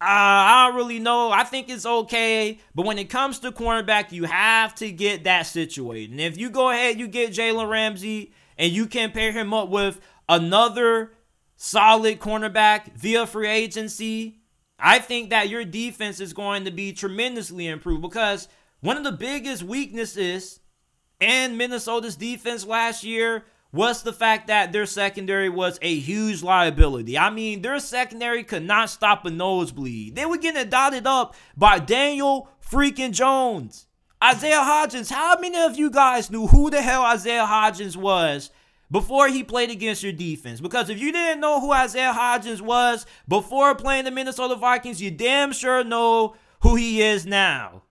uh, 0.00 0.06
I 0.06 0.66
don't 0.66 0.76
really 0.76 0.98
know. 0.98 1.30
I 1.30 1.44
think 1.44 1.70
it's 1.70 1.86
okay. 1.86 2.58
But 2.74 2.84
when 2.84 2.98
it 2.98 3.08
comes 3.08 3.38
to 3.38 3.52
cornerback, 3.52 4.12
you 4.12 4.24
have 4.24 4.74
to 4.76 4.92
get 4.92 5.24
that 5.24 5.42
situated. 5.42 6.10
And 6.10 6.20
if 6.20 6.36
you 6.36 6.50
go 6.50 6.68
ahead, 6.68 6.98
you 6.98 7.08
get 7.08 7.32
Jalen 7.32 7.70
Ramsey, 7.70 8.34
and 8.58 8.70
you 8.70 8.86
can 8.86 9.12
pair 9.12 9.32
him 9.32 9.54
up 9.54 9.70
with 9.70 10.00
another 10.28 11.12
solid 11.56 12.20
cornerback 12.20 12.92
via 12.96 13.26
free 13.26 13.48
agency, 13.48 14.40
I 14.86 14.98
think 14.98 15.30
that 15.30 15.48
your 15.48 15.64
defense 15.64 16.20
is 16.20 16.34
going 16.34 16.66
to 16.66 16.70
be 16.70 16.92
tremendously 16.92 17.68
improved 17.68 18.02
because 18.02 18.48
one 18.80 18.98
of 18.98 19.02
the 19.02 19.12
biggest 19.12 19.62
weaknesses 19.62 20.60
in 21.20 21.56
Minnesota's 21.56 22.16
defense 22.16 22.66
last 22.66 23.02
year 23.02 23.46
was 23.72 24.02
the 24.02 24.12
fact 24.12 24.48
that 24.48 24.72
their 24.72 24.84
secondary 24.84 25.48
was 25.48 25.78
a 25.80 25.98
huge 25.98 26.42
liability. 26.42 27.16
I 27.16 27.30
mean, 27.30 27.62
their 27.62 27.80
secondary 27.80 28.44
could 28.44 28.62
not 28.62 28.90
stop 28.90 29.24
a 29.24 29.30
nosebleed. 29.30 30.16
They 30.16 30.26
were 30.26 30.36
getting 30.36 30.68
dotted 30.68 31.06
up 31.06 31.34
by 31.56 31.78
Daniel 31.78 32.50
freaking 32.62 33.12
Jones. 33.12 33.86
Isaiah 34.22 34.60
Hodgins, 34.60 35.10
how 35.10 35.38
many 35.40 35.58
of 35.62 35.78
you 35.78 35.90
guys 35.90 36.30
knew 36.30 36.46
who 36.46 36.68
the 36.68 36.82
hell 36.82 37.02
Isaiah 37.04 37.46
Hodgins 37.46 37.96
was 37.96 38.50
before 38.90 39.28
he 39.28 39.42
played 39.42 39.70
against 39.70 40.02
your 40.02 40.12
defense? 40.12 40.60
Because 40.60 40.90
if 40.90 41.00
you 41.00 41.12
didn't 41.12 41.40
know 41.40 41.60
who 41.60 41.72
Isaiah 41.72 42.14
Hodgins 42.16 42.60
was 42.60 43.06
before 43.28 43.74
playing 43.74 44.04
the 44.04 44.10
Minnesota 44.10 44.54
Vikings, 44.54 45.02
you 45.02 45.10
damn 45.10 45.52
sure 45.52 45.84
know 45.84 46.36
who 46.60 46.76
he 46.76 47.02
is 47.02 47.26
now. 47.26 47.82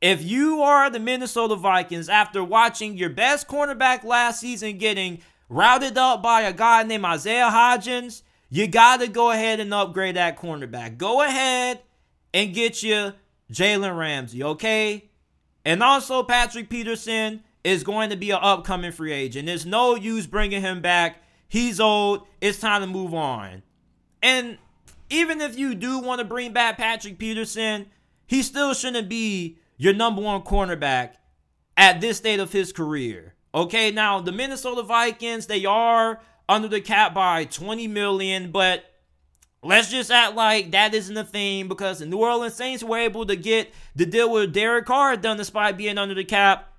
If 0.00 0.22
you 0.24 0.62
are 0.62 0.90
the 0.90 0.98
Minnesota 0.98 1.54
Vikings 1.54 2.08
after 2.08 2.42
watching 2.42 2.96
your 2.96 3.10
best 3.10 3.46
cornerback 3.46 4.02
last 4.02 4.40
season 4.40 4.78
getting 4.78 5.22
routed 5.48 5.96
up 5.96 6.22
by 6.22 6.40
a 6.40 6.52
guy 6.52 6.82
named 6.82 7.04
Isaiah 7.04 7.50
Hodgins, 7.52 8.22
you 8.48 8.66
got 8.66 9.00
to 9.00 9.06
go 9.06 9.30
ahead 9.30 9.60
and 9.60 9.72
upgrade 9.72 10.16
that 10.16 10.38
cornerback. 10.38 10.98
Go 10.98 11.22
ahead 11.22 11.82
and 12.34 12.52
get 12.52 12.82
you 12.82 13.12
Jalen 13.52 13.96
Ramsey, 13.96 14.42
okay? 14.42 15.08
And 15.64 15.82
also, 15.82 16.22
Patrick 16.22 16.68
Peterson 16.68 17.44
is 17.64 17.84
going 17.84 18.10
to 18.10 18.16
be 18.16 18.30
an 18.30 18.38
upcoming 18.40 18.92
free 18.92 19.12
agent. 19.12 19.46
There's 19.46 19.66
no 19.66 19.94
use 19.94 20.26
bringing 20.26 20.60
him 20.60 20.80
back. 20.80 21.22
He's 21.48 21.80
old. 21.80 22.26
It's 22.40 22.60
time 22.60 22.80
to 22.80 22.86
move 22.86 23.14
on. 23.14 23.62
And 24.22 24.58
even 25.10 25.40
if 25.40 25.58
you 25.58 25.74
do 25.74 25.98
want 25.98 26.20
to 26.20 26.24
bring 26.24 26.52
back 26.52 26.78
Patrick 26.78 27.18
Peterson, 27.18 27.86
he 28.26 28.42
still 28.42 28.74
shouldn't 28.74 29.08
be 29.08 29.58
your 29.76 29.92
number 29.92 30.22
one 30.22 30.42
cornerback 30.42 31.14
at 31.76 32.00
this 32.00 32.16
state 32.16 32.40
of 32.40 32.52
his 32.52 32.72
career. 32.72 33.34
Okay, 33.54 33.90
now 33.90 34.20
the 34.20 34.32
Minnesota 34.32 34.82
Vikings, 34.82 35.46
they 35.46 35.64
are 35.66 36.20
under 36.48 36.68
the 36.68 36.80
cap 36.80 37.12
by 37.14 37.44
20 37.44 37.86
million, 37.88 38.50
but 38.50 38.84
let's 39.62 39.90
just 39.90 40.10
act 40.10 40.34
like 40.34 40.70
that 40.70 40.94
isn't 40.94 41.16
a 41.16 41.24
thing 41.24 41.68
because 41.68 41.98
the 41.98 42.06
New 42.06 42.18
Orleans 42.18 42.54
Saints 42.54 42.82
were 42.82 42.98
able 42.98 43.26
to 43.26 43.36
get 43.36 43.72
the 43.94 44.06
deal 44.06 44.32
with 44.32 44.52
Derek 44.52 44.86
Carr 44.86 45.16
done 45.16 45.36
despite 45.36 45.76
being 45.76 45.98
under 45.98 46.14
the 46.14 46.24
cap. 46.24 46.71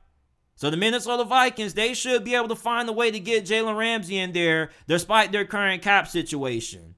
So 0.56 0.70
the 0.70 0.78
Minnesota 0.78 1.24
Vikings, 1.24 1.74
they 1.74 1.94
should 1.94 2.24
be 2.24 2.36
able 2.36 2.48
to 2.50 2.56
find 2.56 2.88
a 2.88 2.94
way 2.94 3.12
to 3.12 3.20
get 3.20 3.46
Jalen 3.46 3.78
Ramsey 3.78 4.18
in 4.18 4.34
there 4.34 4.70
despite 4.88 5.32
their 5.32 5.46
current 5.46 5.82
cap 5.82 6.08
situation. 6.08 6.96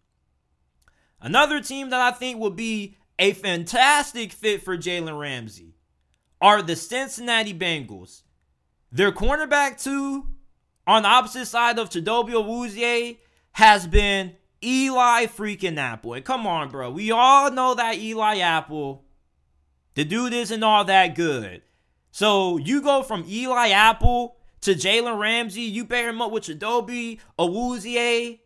Another 1.22 1.62
team 1.62 1.90
that 1.90 2.02
I 2.02 2.12
think 2.12 2.40
will 2.40 2.52
be 2.52 2.98
a 3.18 3.34
fantastic 3.34 4.32
fit 4.34 4.62
for 4.62 4.78
Jalen 4.78 5.20
Ramsey 5.20 5.76
are 6.42 6.62
the 6.62 6.76
Cincinnati 6.76 7.54
Bengals. 7.54 8.24
Their 8.92 9.12
cornerback, 9.12 9.82
too, 9.82 10.28
on 10.86 11.04
the 11.04 11.10
opposite 11.10 11.48
side 11.48 11.80
of 11.80 11.90
Chidobe 11.90 12.32
Awuzie, 12.32 13.18
has 13.54 13.88
been 13.88 14.36
Eli 14.64 15.26
freaking 15.26 15.78
Apple. 15.78 16.20
Come 16.22 16.46
on, 16.46 16.70
bro. 16.70 16.92
We 16.92 17.12
all 17.12 17.52
know 17.52 17.74
that 17.74 17.98
Eli 17.98 18.40
Apple, 18.40 19.06
the 19.96 20.04
dude 20.04 20.34
isn't 20.34 20.64
all 20.64 20.84
that 20.86 21.16
good. 21.16 21.62
So 22.16 22.56
you 22.56 22.82
go 22.82 23.04
from 23.04 23.26
Eli 23.28 23.72
Apple 23.72 24.38
to 24.62 24.74
Jalen 24.74 25.20
Ramsey. 25.20 25.64
You 25.64 25.84
pair 25.84 26.08
him 26.08 26.22
up 26.22 26.32
with 26.32 26.46
Chidobe, 26.46 27.20
Awuzie, 27.38 28.40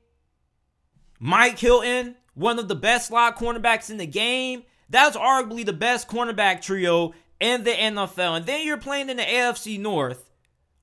Mike 1.20 1.60
Hilton, 1.60 2.16
one 2.34 2.58
of 2.58 2.68
the 2.68 2.74
best 2.74 3.10
slot 3.10 3.38
cornerbacks 3.38 3.92
in 3.92 3.98
the 3.98 4.08
game. 4.08 4.64
That's 4.90 5.16
arguably 5.16 5.68
the 5.68 5.74
best 5.74 6.08
cornerback 6.08 6.64
trio 6.64 7.14
in 7.40 7.64
the 7.64 7.70
NFL. 7.70 8.38
And 8.38 8.46
then 8.48 8.66
you're 8.66 8.78
playing 8.78 9.12
in 9.12 9.18
the 9.18 9.24
AFC 9.24 9.80
North, 9.80 10.32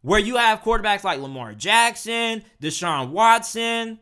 where 0.02 0.20
you 0.20 0.36
have 0.36 0.62
quarterbacks 0.62 1.02
like 1.02 1.18
Lamar 1.18 1.54
Jackson, 1.54 2.44
Deshaun 2.62 3.10
Watson. 3.10 3.98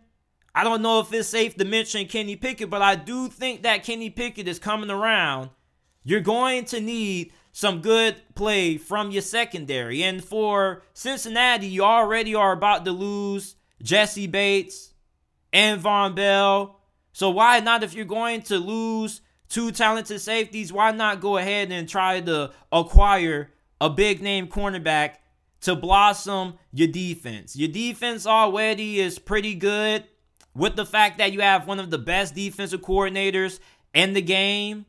I 0.55 0.63
don't 0.63 0.83
know 0.83 1.01
if 1.01 1.11
it's 1.11 1.31
safe 1.31 1.57
to 1.57 1.65
mention 1.65 2.07
Kenny 2.07 2.37
Pickett, 2.37 2.69
but 2.69 2.83
I 2.83 2.97
do 2.97 3.29
think 3.29 3.63
that 3.63 3.83
Kenny 3.83 4.11
Pickett 4.11 4.47
is 4.47 4.59
coming 4.59 4.91
around. 4.91 5.49
You're 6.03 6.21
going 6.21 6.67
to 6.67 6.83
need 6.83 7.33
some 7.57 7.81
good 7.81 8.17
play 8.35 8.77
from 8.77 9.13
your 9.13 9.23
secondary. 9.23 10.03
And 10.03 10.23
for 10.23 10.83
Cincinnati, 10.93 11.69
you 11.69 11.85
already 11.85 12.35
are 12.35 12.51
about 12.51 12.85
to 12.85 12.91
lose 12.91 13.55
Jessie 13.81 14.27
Bates 14.27 14.93
and 15.53 15.81
Vonn 15.81 16.17
Bell. 16.17 16.81
So 17.13 17.31
why 17.31 17.61
not 17.61 17.85
if 17.85 17.95
you're 17.95 18.07
going 18.07 18.43
to 18.43 18.59
lose 18.59 19.21
two 19.49 19.71
talented 19.71 20.21
safeties, 20.21 20.73
why 20.73 20.91
not 20.91 21.21
go 21.21 21.37
ahead 21.37 21.71
and 21.71 21.89
try 21.89 22.21
to 22.23 22.51
acquire 22.73 23.53
a 23.81 23.89
big 23.89 24.21
name 24.21 24.49
cornerback 24.49 25.19
to 25.61 25.77
blossom 25.77 26.55
your 26.73 26.89
defense? 26.89 27.55
Your 27.55 27.69
defense 27.71 28.27
already 28.27 28.99
is 28.99 29.21
pretty 29.21 29.55
good 29.55 30.03
with 30.57 30.75
the 30.75 30.85
fact 30.85 31.19
that 31.19 31.33
you 31.33 31.41
have 31.41 31.69
one 31.69 31.79
of 31.79 31.93
the 31.93 31.99
best 31.99 32.35
defensive 32.35 32.81
coordinators 32.81 33.61
in 33.95 34.13
the 34.13 34.23
game. 34.23 34.87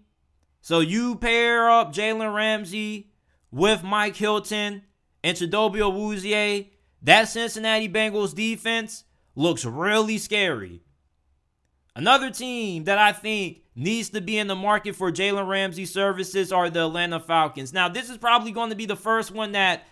So 0.66 0.80
you 0.80 1.16
pair 1.16 1.70
up 1.70 1.94
Jalen 1.94 2.34
Ramsey 2.34 3.12
with 3.52 3.84
Mike 3.84 4.16
Hilton 4.16 4.82
and 5.24 5.38
Chidobe 5.38 5.76
Awuzie. 5.76 6.70
That 7.04 7.26
Cincinnati 7.26 7.88
Bengals 7.88 8.34
defense 8.34 9.04
looks 9.36 9.64
really 9.64 10.18
scary. 10.18 10.82
Another 11.96 12.32
team 12.32 12.86
that 12.86 12.98
I 12.98 13.12
think 13.12 13.60
needs 13.76 14.10
to 14.10 14.22
be 14.22 14.40
in 14.40 14.48
the 14.48 14.56
market 14.56 14.96
for 14.96 15.12
Jalen 15.12 15.48
Ramsey 15.48 15.86
services 15.86 16.52
are 16.52 16.72
the 16.72 16.88
Atlanta 16.88 17.20
Falcons. 17.20 17.72
Now, 17.72 17.88
this 17.88 18.10
is 18.10 18.18
probably 18.18 18.52
going 18.52 18.72
to 18.72 18.76
be 18.76 18.88
the 18.88 18.96
first 18.96 19.30
one 19.30 19.52
that 19.52 19.84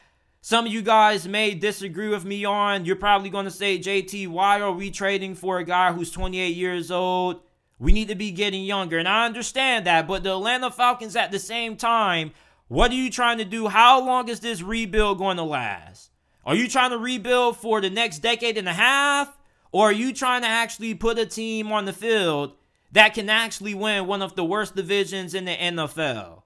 some 0.42 0.66
of 0.66 0.74
you 0.74 0.82
guys 0.82 1.28
may 1.28 1.54
disagree 1.54 2.10
with 2.10 2.26
me 2.26 2.46
on. 2.46 2.84
You're 2.84 2.96
probably 2.96 3.30
going 3.30 3.46
to 3.46 3.52
say, 3.52 3.78
JT, 3.78 4.28
why 4.28 4.60
are 4.60 4.72
we 4.72 4.90
trading 4.90 5.36
for 5.36 5.60
a 5.60 5.64
guy 5.64 5.94
who's 5.94 6.10
28 6.10 6.56
years 6.56 6.90
old? 6.90 7.42
We 7.80 7.92
need 7.92 8.08
to 8.08 8.16
be 8.16 8.32
getting 8.32 8.64
younger. 8.64 8.98
And 8.98 9.08
I 9.08 9.26
understand 9.26 9.86
that. 9.86 10.08
But 10.08 10.24
the 10.24 10.32
Atlanta 10.32 10.72
Falcons, 10.72 11.16
at 11.16 11.32
the 11.32 11.40
same 11.40 11.76
time, 11.76 12.32
what 12.68 12.92
are 12.92 12.96
you 12.96 13.10
trying 13.10 13.40
to 13.40 13.46
do? 13.46 13.68
How 13.68 14.04
long 14.04 14.30
is 14.30 14.40
this 14.40 14.62
rebuild 14.62 15.18
going 15.18 15.38
to 15.38 15.44
last? 15.44 16.12
Are 16.46 16.56
you 16.56 16.68
trying 16.68 16.92
to 16.92 16.98
rebuild 16.98 17.58
for 17.58 17.82
the 17.82 17.90
next 17.90 18.20
decade 18.20 18.58
and 18.58 18.68
a 18.68 18.74
half? 18.74 19.38
Or 19.72 19.90
are 19.90 19.94
you 19.94 20.14
trying 20.14 20.44
to 20.44 20.48
actually 20.48 20.94
put 20.94 21.18
a 21.18 21.26
team 21.26 21.72
on 21.72 21.86
the 21.86 21.94
field 21.94 22.54
that 22.92 23.16
can 23.16 23.30
actually 23.30 23.74
win 23.74 24.06
one 24.06 24.22
of 24.22 24.36
the 24.36 24.46
worst 24.46 24.76
divisions 24.76 25.34
in 25.34 25.46
the 25.46 25.56
NFL? 25.56 26.44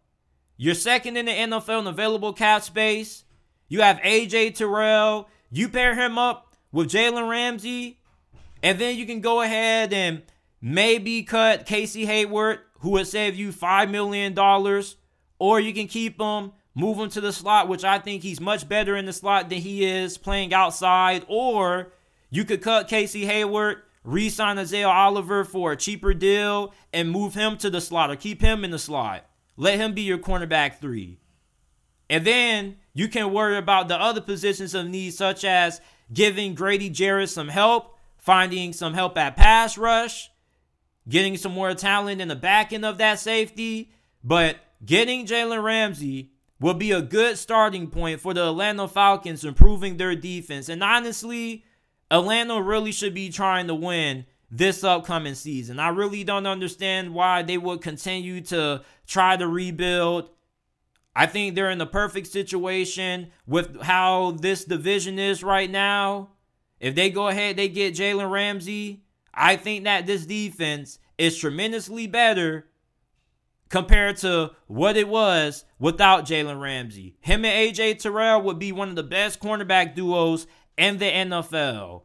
You're 0.55 0.75
second 0.75 1.17
in 1.17 1.25
the 1.25 1.31
NFL 1.31 1.81
in 1.81 1.87
available 1.87 2.33
cap 2.33 2.63
space. 2.63 3.25
You 3.67 3.81
have 3.81 3.97
AJ 3.97 4.55
Terrell. 4.55 5.29
You 5.51 5.69
pair 5.69 5.93
him 5.93 6.17
up 6.17 6.55
with 6.71 6.89
Jalen 6.89 7.29
Ramsey. 7.29 7.99
And 8.63 8.79
then 8.79 8.95
you 8.95 9.05
can 9.05 9.21
go 9.21 9.41
ahead 9.41 9.93
and 9.93 10.23
maybe 10.73 11.23
cut 11.23 11.65
Casey 11.65 12.06
Hayward, 12.06 12.60
who 12.80 12.91
would 12.91 13.08
save 13.08 13.36
you 13.36 13.51
$5 13.51 13.89
million. 13.89 14.38
Or 15.39 15.60
you 15.60 15.73
can 15.73 15.88
keep 15.88 16.19
him, 16.19 16.51
move 16.75 16.97
him 16.97 17.10
to 17.10 17.21
the 17.21 17.32
slot, 17.32 17.67
which 17.67 17.84
I 17.84 17.99
think 17.99 18.23
he's 18.23 18.41
much 18.41 18.67
better 18.67 18.95
in 18.95 19.06
the 19.06 19.13
slot 19.13 19.49
than 19.49 19.60
he 19.60 19.86
is 19.86 20.17
playing 20.17 20.53
outside. 20.53 21.25
Or 21.27 21.93
you 22.30 22.43
could 22.43 22.62
cut 22.62 22.88
Casey 22.88 23.25
Hayward, 23.25 23.77
re 24.03 24.30
sign 24.30 24.58
Isaiah 24.58 24.89
Oliver 24.89 25.43
for 25.43 25.71
a 25.71 25.77
cheaper 25.77 26.13
deal, 26.13 26.73
and 26.91 27.12
move 27.12 27.34
him 27.34 27.58
to 27.58 27.69
the 27.69 27.82
slot 27.82 28.12
or 28.12 28.15
keep 28.15 28.41
him 28.41 28.65
in 28.65 28.71
the 28.71 28.80
slot. 28.80 29.25
Let 29.56 29.80
him 29.80 29.93
be 29.93 30.01
your 30.01 30.17
cornerback 30.17 30.80
three. 30.80 31.19
And 32.10 32.25
then 32.25 32.77
you 32.93 33.08
can 33.08 33.34
worry 33.34 33.58
about 33.58 33.88
the 33.88 33.99
other 33.99 34.21
positions 34.21 34.73
of 34.73 34.88
need, 34.88 35.13
such 35.13 35.43
as 35.43 35.82
giving 36.12 36.56
Grady 36.56 36.89
Jarrett 36.89 37.30
some 37.30 37.49
help, 37.49 37.97
finding 38.17 38.73
some 38.73 38.93
help 38.93 39.17
at 39.17 39.36
pass 39.36 39.77
rush, 39.77 40.30
getting 41.08 41.38
some 41.38 41.54
more 41.54 41.74
talent 41.74 42.22
in 42.22 42.28
the 42.28 42.36
back 42.36 42.74
end 42.74 42.86
of 42.86 42.98
that 42.98 43.20
safety. 43.20 43.91
But 44.24 44.58
getting 44.86 45.26
Jalen 45.26 45.63
Ramsey 45.63 46.32
will 46.60 46.74
be 46.74 46.91
a 46.91 47.02
good 47.02 47.38
starting 47.38 47.88
point 47.88 48.20
for 48.20 48.34
the 48.34 48.48
Atlanta 48.48 48.88
Falcons 48.88 49.46
improving 49.46 49.98
their 49.98 50.15
defense. 50.15 50.70
And 50.70 50.84
honestly, 50.84 51.63
Atlanta 52.10 52.62
really 52.62 52.91
should 52.91 53.13
be 53.13 53.30
trying 53.30 53.67
to 53.67 53.76
win 53.76 54.26
this 54.50 54.84
upcoming 54.84 55.36
season. 55.36 55.80
I 55.80 55.89
really 55.89 56.24
don't 56.24 56.48
understand 56.48 57.13
why 57.13 57.43
they 57.43 57.58
would 57.58 57.82
continue 57.82 58.41
to 58.41 58.82
try 59.06 59.36
to 59.36 59.48
rebuild. 59.48 60.30
I 61.15 61.26
think 61.26 61.56
they're 61.56 61.70
in 61.70 61.80
the 61.80 61.86
perfect 61.86 62.28
situation 62.28 63.32
with 63.46 63.82
how 63.82 64.38
this 64.39 64.65
division 64.65 65.20
is 65.20 65.43
right 65.43 65.70
now. 65.70 66.30
If 66.80 66.96
they 66.96 67.10
go 67.10 67.28
ahead, 67.28 67.58
they 67.58 67.67
get 67.67 67.96
Jalen 67.96 68.32
Ramsey. 68.32 69.04
I 69.38 69.56
think 69.56 69.84
that 69.84 70.08
this 70.08 70.26
defense 70.26 71.00
is 71.17 71.38
tremendously 71.38 72.08
better 72.08 72.67
compared 73.69 74.17
to 74.17 74.52
what 74.67 74.97
it 74.97 75.08
was 75.08 75.65
without 75.80 76.26
Jalen 76.26 76.60
Ramsey. 76.60 77.17
Him 77.19 77.45
and 77.45 77.76
AJ 77.76 78.00
Terrell 78.00 78.41
would 78.41 78.60
be 78.60 78.71
one 78.71 78.89
of 78.89 78.95
the 78.95 79.04
best 79.04 79.39
cornerback 79.39 79.93
duos 79.93 80.47
in 80.78 80.97
the 80.97 81.06
NFL. 81.06 82.04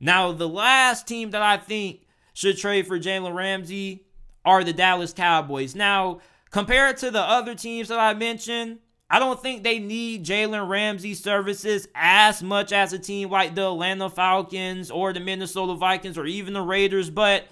Now, 0.00 0.32
the 0.32 0.48
last 0.48 1.06
team 1.06 1.30
that 1.30 1.42
I 1.42 1.56
think 1.56 2.06
should 2.34 2.58
trade 2.58 2.86
for 2.86 2.98
Jalen 2.98 3.34
Ramsey 3.34 4.04
are 4.44 4.62
the 4.62 4.72
Dallas 4.72 5.12
Cowboys. 5.12 5.74
Now, 5.74 6.20
compared 6.50 6.98
to 6.98 7.10
the 7.10 7.22
other 7.22 7.54
teams 7.54 7.88
that 7.88 7.98
I 7.98 8.14
mentioned, 8.14 8.78
I 9.08 9.20
don't 9.20 9.40
think 9.40 9.62
they 9.62 9.78
need 9.78 10.24
Jalen 10.24 10.68
Ramsey's 10.68 11.22
services 11.22 11.86
as 11.94 12.42
much 12.42 12.72
as 12.72 12.92
a 12.92 12.98
team 12.98 13.30
like 13.30 13.54
the 13.54 13.68
Atlanta 13.68 14.10
Falcons 14.10 14.90
or 14.90 15.12
the 15.12 15.20
Minnesota 15.20 15.74
Vikings 15.74 16.18
or 16.18 16.26
even 16.26 16.54
the 16.54 16.62
Raiders, 16.62 17.08
but 17.08 17.46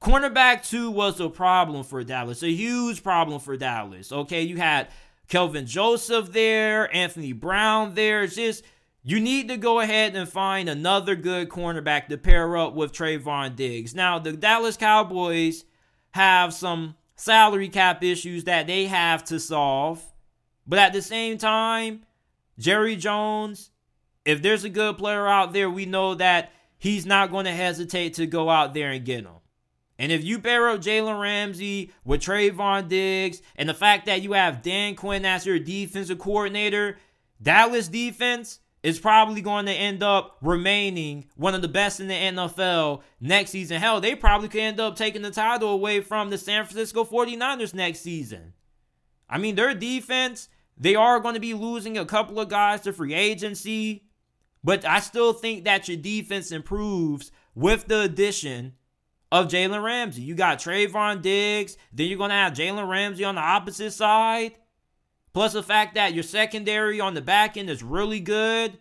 cornerback 0.00 0.68
two 0.68 0.90
was 0.90 1.20
a 1.20 1.30
problem 1.30 1.84
for 1.84 2.04
Dallas, 2.04 2.42
a 2.42 2.50
huge 2.50 3.02
problem 3.02 3.40
for 3.40 3.56
Dallas. 3.56 4.12
Okay, 4.12 4.42
you 4.42 4.58
had 4.58 4.88
Kelvin 5.28 5.66
Joseph 5.66 6.32
there, 6.32 6.94
Anthony 6.94 7.32
Brown 7.32 7.94
there. 7.94 8.22
It's 8.22 8.36
just 8.36 8.62
you 9.02 9.20
need 9.20 9.48
to 9.48 9.56
go 9.56 9.80
ahead 9.80 10.14
and 10.14 10.28
find 10.28 10.68
another 10.68 11.16
good 11.16 11.48
cornerback 11.48 12.08
to 12.08 12.18
pair 12.18 12.56
up 12.56 12.74
with 12.74 12.92
Trevon 12.92 13.56
Diggs. 13.56 13.94
Now, 13.94 14.18
the 14.18 14.32
Dallas 14.32 14.76
Cowboys 14.76 15.64
have 16.10 16.52
some 16.52 16.96
salary 17.14 17.68
cap 17.68 18.04
issues 18.04 18.44
that 18.44 18.66
they 18.66 18.86
have 18.86 19.24
to 19.24 19.40
solve. 19.40 20.04
But 20.66 20.78
at 20.78 20.92
the 20.92 21.02
same 21.02 21.38
time, 21.38 22.02
Jerry 22.58 22.96
Jones, 22.96 23.70
if 24.24 24.42
there's 24.42 24.64
a 24.64 24.68
good 24.68 24.98
player 24.98 25.26
out 25.26 25.52
there, 25.52 25.70
we 25.70 25.86
know 25.86 26.14
that 26.14 26.52
he's 26.78 27.06
not 27.06 27.30
going 27.30 27.44
to 27.44 27.52
hesitate 27.52 28.14
to 28.14 28.26
go 28.26 28.50
out 28.50 28.74
there 28.74 28.90
and 28.90 29.04
get 29.04 29.24
him. 29.24 29.30
And 29.98 30.12
if 30.12 30.24
you 30.24 30.38
pair 30.38 30.68
up 30.68 30.80
Jalen 30.80 31.20
Ramsey 31.20 31.90
with 32.04 32.20
Trevon 32.20 32.88
Diggs 32.88 33.40
and 33.56 33.68
the 33.68 33.74
fact 33.74 34.06
that 34.06 34.22
you 34.22 34.32
have 34.32 34.62
Dan 34.62 34.94
Quinn 34.94 35.24
as 35.24 35.46
your 35.46 35.58
defensive 35.58 36.18
coordinator, 36.18 36.98
Dallas 37.40 37.88
defense 37.88 38.60
is 38.82 38.98
probably 39.00 39.40
going 39.40 39.66
to 39.66 39.72
end 39.72 40.02
up 40.02 40.36
remaining 40.42 41.26
one 41.34 41.54
of 41.54 41.62
the 41.62 41.68
best 41.68 41.98
in 41.98 42.08
the 42.08 42.14
NFL 42.14 43.02
next 43.20 43.50
season. 43.50 43.80
Hell, 43.80 44.00
they 44.00 44.14
probably 44.14 44.48
could 44.48 44.60
end 44.60 44.80
up 44.80 44.96
taking 44.96 45.22
the 45.22 45.30
title 45.30 45.70
away 45.70 46.00
from 46.00 46.30
the 46.30 46.38
San 46.38 46.64
Francisco 46.64 47.04
49ers 47.04 47.74
next 47.74 48.00
season. 48.00 48.52
I 49.28 49.38
mean, 49.38 49.56
their 49.56 49.74
defense, 49.74 50.48
they 50.76 50.94
are 50.94 51.20
going 51.20 51.34
to 51.34 51.40
be 51.40 51.54
losing 51.54 51.96
a 51.96 52.04
couple 52.04 52.38
of 52.38 52.48
guys 52.48 52.82
to 52.82 52.92
free 52.92 53.14
agency, 53.14 54.04
but 54.62 54.84
I 54.84 55.00
still 55.00 55.32
think 55.32 55.64
that 55.64 55.88
your 55.88 55.96
defense 55.96 56.52
improves 56.52 57.30
with 57.54 57.86
the 57.86 58.00
addition 58.00 58.74
of 59.32 59.48
Jalen 59.48 59.82
Ramsey. 59.82 60.22
You 60.22 60.34
got 60.34 60.58
Trevon 60.58 61.22
Diggs, 61.22 61.76
then 61.92 62.08
you're 62.08 62.18
going 62.18 62.30
to 62.30 62.36
have 62.36 62.52
Jalen 62.52 62.88
Ramsey 62.88 63.24
on 63.24 63.36
the 63.36 63.40
opposite 63.40 63.92
side. 63.92 64.52
plus 65.32 65.52
the 65.52 65.62
fact 65.62 65.94
that 65.94 66.14
your 66.14 66.22
secondary 66.22 67.00
on 67.00 67.14
the 67.14 67.20
back 67.20 67.56
end 67.56 67.68
is 67.68 67.82
really 67.82 68.20
good, 68.20 68.78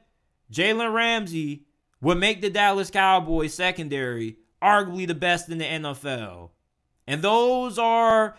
Jalen 0.51 0.93
Ramsey 0.93 1.65
would 2.01 2.17
make 2.17 2.41
the 2.41 2.49
Dallas 2.49 2.91
Cowboys 2.91 3.53
secondary 3.53 4.37
arguably 4.61 5.07
the 5.07 5.15
best 5.15 5.49
in 5.49 5.57
the 5.57 5.65
NFL. 5.65 6.51
And 7.07 7.21
those 7.21 7.77
are 7.77 8.37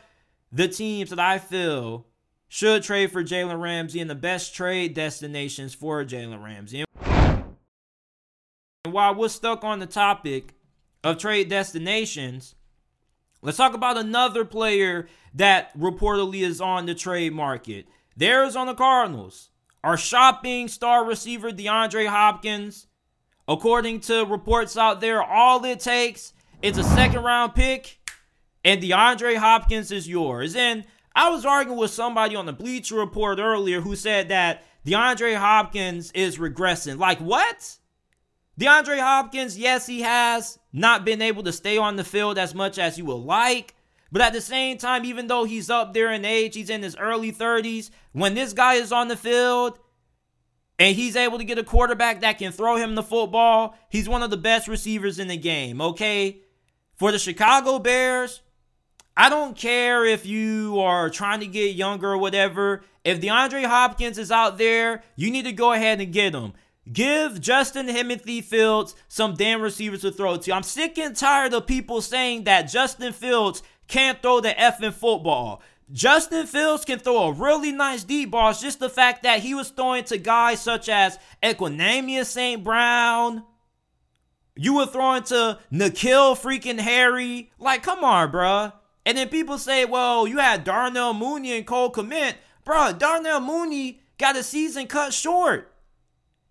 the 0.53 0.69
teams 0.69 1.11
that 1.11 1.21
I 1.21 1.39
feel 1.39 2.07
should 2.49 2.83
trade 2.83 3.11
for 3.11 3.25
Jalen 3.25 3.61
Ramsey 3.61 4.01
and 4.01 4.09
the 4.09 4.15
best 4.15 4.55
trade 4.55 4.95
destinations 4.95 5.75
for 5.75 6.05
Jalen 6.05 6.43
Ramsey. 6.43 6.85
And 8.85 8.93
while 8.93 9.15
we're 9.15 9.29
stuck 9.29 9.65
on 9.65 9.81
the 9.81 9.87
topic 9.87 10.55
of 11.03 11.19
trade 11.19 11.49
destinations, 11.49 12.55
let's 13.43 13.57
talk 13.57 13.75
about 13.75 13.97
another 13.97 14.45
player 14.45 15.09
that 15.35 15.77
reportedly 15.77 16.43
is 16.43 16.61
on 16.61 16.87
the 16.87 16.95
trade 16.95 17.33
market. 17.33 17.87
The 18.17 18.29
Arizona 18.29 18.75
Cardinals 18.75 19.51
are 19.85 19.97
shopping 19.97 20.69
star 20.69 21.05
receiver 21.05 21.51
DeAndre 21.51 22.07
Hopkins. 22.07 22.87
According 23.49 24.01
to 24.01 24.25
reports 24.25 24.77
out 24.77 25.01
there, 25.01 25.23
all 25.23 25.65
it 25.65 25.79
takes 25.79 26.33
is 26.63 26.79
a 26.79 26.83
second 26.83 27.23
round 27.23 27.55
pick, 27.55 28.01
and 28.65 28.83
DeAndre 28.83 29.37
Hopkins 29.37 29.93
is 29.93 30.09
yours. 30.09 30.57
And 30.57 30.85
I 31.17 31.31
was 31.31 31.47
arguing 31.47 31.79
with 31.79 31.91
somebody 31.91 32.37
on 32.37 32.45
the 32.45 32.53
Bleacher 32.53 32.97
Report 32.97 33.39
earlier 33.39 33.81
who 33.81 33.97
said 33.97 34.29
that 34.29 34.65
DeAndre 34.85 35.35
Hopkins 35.35 36.13
is 36.13 36.37
regressing. 36.37 36.99
Like, 36.99 37.19
what? 37.21 37.79
DeAndre 38.61 39.01
Hopkins, 39.01 39.57
yes, 39.59 39.87
he 39.87 40.03
has 40.03 40.59
not 40.75 41.07
been 41.07 41.23
able 41.23 41.43
to 41.45 41.53
stay 41.53 41.79
on 41.79 41.97
the 41.97 42.05
field 42.05 42.37
as 42.37 42.55
much 42.55 42.79
as 42.79 42.99
you 42.99 43.07
would 43.07 43.15
like. 43.15 43.75
But 44.13 44.21
at 44.21 44.35
the 44.35 44.43
same 44.43 44.77
time, 44.77 45.07
even 45.07 45.27
though 45.27 45.45
he's 45.45 45.71
up 45.71 45.95
there 45.95 46.13
in 46.13 46.27
age, 46.27 46.55
he's 46.55 46.69
in 46.69 46.83
his 46.83 46.97
early 46.97 47.33
30s. 47.33 47.89
When 48.13 48.35
this 48.35 48.53
guy 48.53 48.75
is 48.75 48.93
on 48.93 49.09
the 49.09 49.17
field 49.17 49.79
and 50.79 50.95
he's 50.95 51.17
able 51.17 51.39
to 51.39 51.45
get 51.45 51.59
a 51.59 51.65
quarterback 51.65 52.21
that 52.21 52.39
can 52.39 52.53
throw 52.53 52.77
him 52.77 52.95
the 52.95 53.03
football, 53.03 53.75
he's 53.89 54.09
one 54.09 54.23
of 54.23 54.29
the 54.29 54.37
best 54.37 54.69
receivers 54.69 55.19
in 55.19 55.29
the 55.29 55.39
game, 55.39 55.81
okay? 55.81 56.43
For 56.95 57.11
the 57.11 57.19
Chicago 57.19 57.79
Bears, 57.79 58.43
I 59.17 59.31
don't 59.31 59.57
care 59.57 60.05
if 60.05 60.27
you 60.27 60.79
are 60.81 61.09
trying 61.09 61.41
to 61.41 61.47
get 61.47 61.75
younger 61.75 62.13
or 62.13 62.19
whatever. 62.19 62.83
If 63.03 63.21
DeAndre 63.21 63.65
Hopkins 63.65 64.19
is 64.19 64.31
out 64.31 64.59
there, 64.59 65.03
you 65.17 65.31
need 65.31 65.45
to 65.45 65.53
go 65.53 65.73
ahead 65.73 66.01
and 66.01 66.13
get 66.13 66.35
him. 66.35 66.53
Give 66.93 67.41
Justin 67.41 67.87
Timothy 67.87 68.43
Fields 68.43 68.95
some 69.09 69.35
damn 69.35 69.63
receivers 69.63 70.03
to 70.03 70.13
throw 70.13 70.37
to. 70.37 70.53
I'm 70.53 70.63
sick 70.63 70.99
and 70.99 71.17
tired 71.17 71.55
of 71.55 71.67
people 71.67 72.01
saying 72.01 72.45
that 72.45 72.69
Justin 72.71 73.13
Fields 73.13 73.63
can't 73.89 74.21
throw 74.21 74.41
the 74.41 74.51
effing 74.51 74.93
football. 74.93 75.63
Justin 75.93 76.47
Fields 76.47 76.85
can 76.85 76.99
throw 76.99 77.29
a 77.29 77.33
really 77.33 77.73
nice 77.73 78.05
deep 78.05 78.33
ball. 78.33 78.51
It's 78.51 78.61
just 78.61 78.81
the 78.81 78.91
fact 78.91 79.23
that 79.23 79.41
he 79.41 79.55
was 79.55 79.71
throwing 79.71 80.05
to 80.05 80.19
guys 80.19 80.61
such 80.61 80.89
as 80.89 81.19
Equanimeous 81.43 82.27
St. 82.27 82.63
Brown. 82.63 83.45
You 84.57 84.75
were 84.75 84.87
throwing 84.87 85.23
to 85.25 85.59
N'Keal 85.73 86.37
freaking 86.37 86.81
Harry. 86.81 87.51
Like, 87.59 87.83
come 87.83 88.05
on, 88.05 88.31
bruh. 88.31 88.73
And 89.07 89.17
then 89.17 89.29
people 89.29 89.57
say, 89.57 89.85
well, 89.85 90.27
you 90.27 90.39
had 90.39 90.65
Darnell 90.65 91.15
Mooney 91.15 91.57
and 91.57 91.65
Cole 91.65 91.93
Kmet. 91.93 92.35
Bruh, 92.67 92.99
Darnell 92.99 93.41
Mooney 93.41 94.01
got 94.19 94.35
a 94.35 94.43
season 94.43 94.89
cut 94.89 95.15
short. 95.15 95.73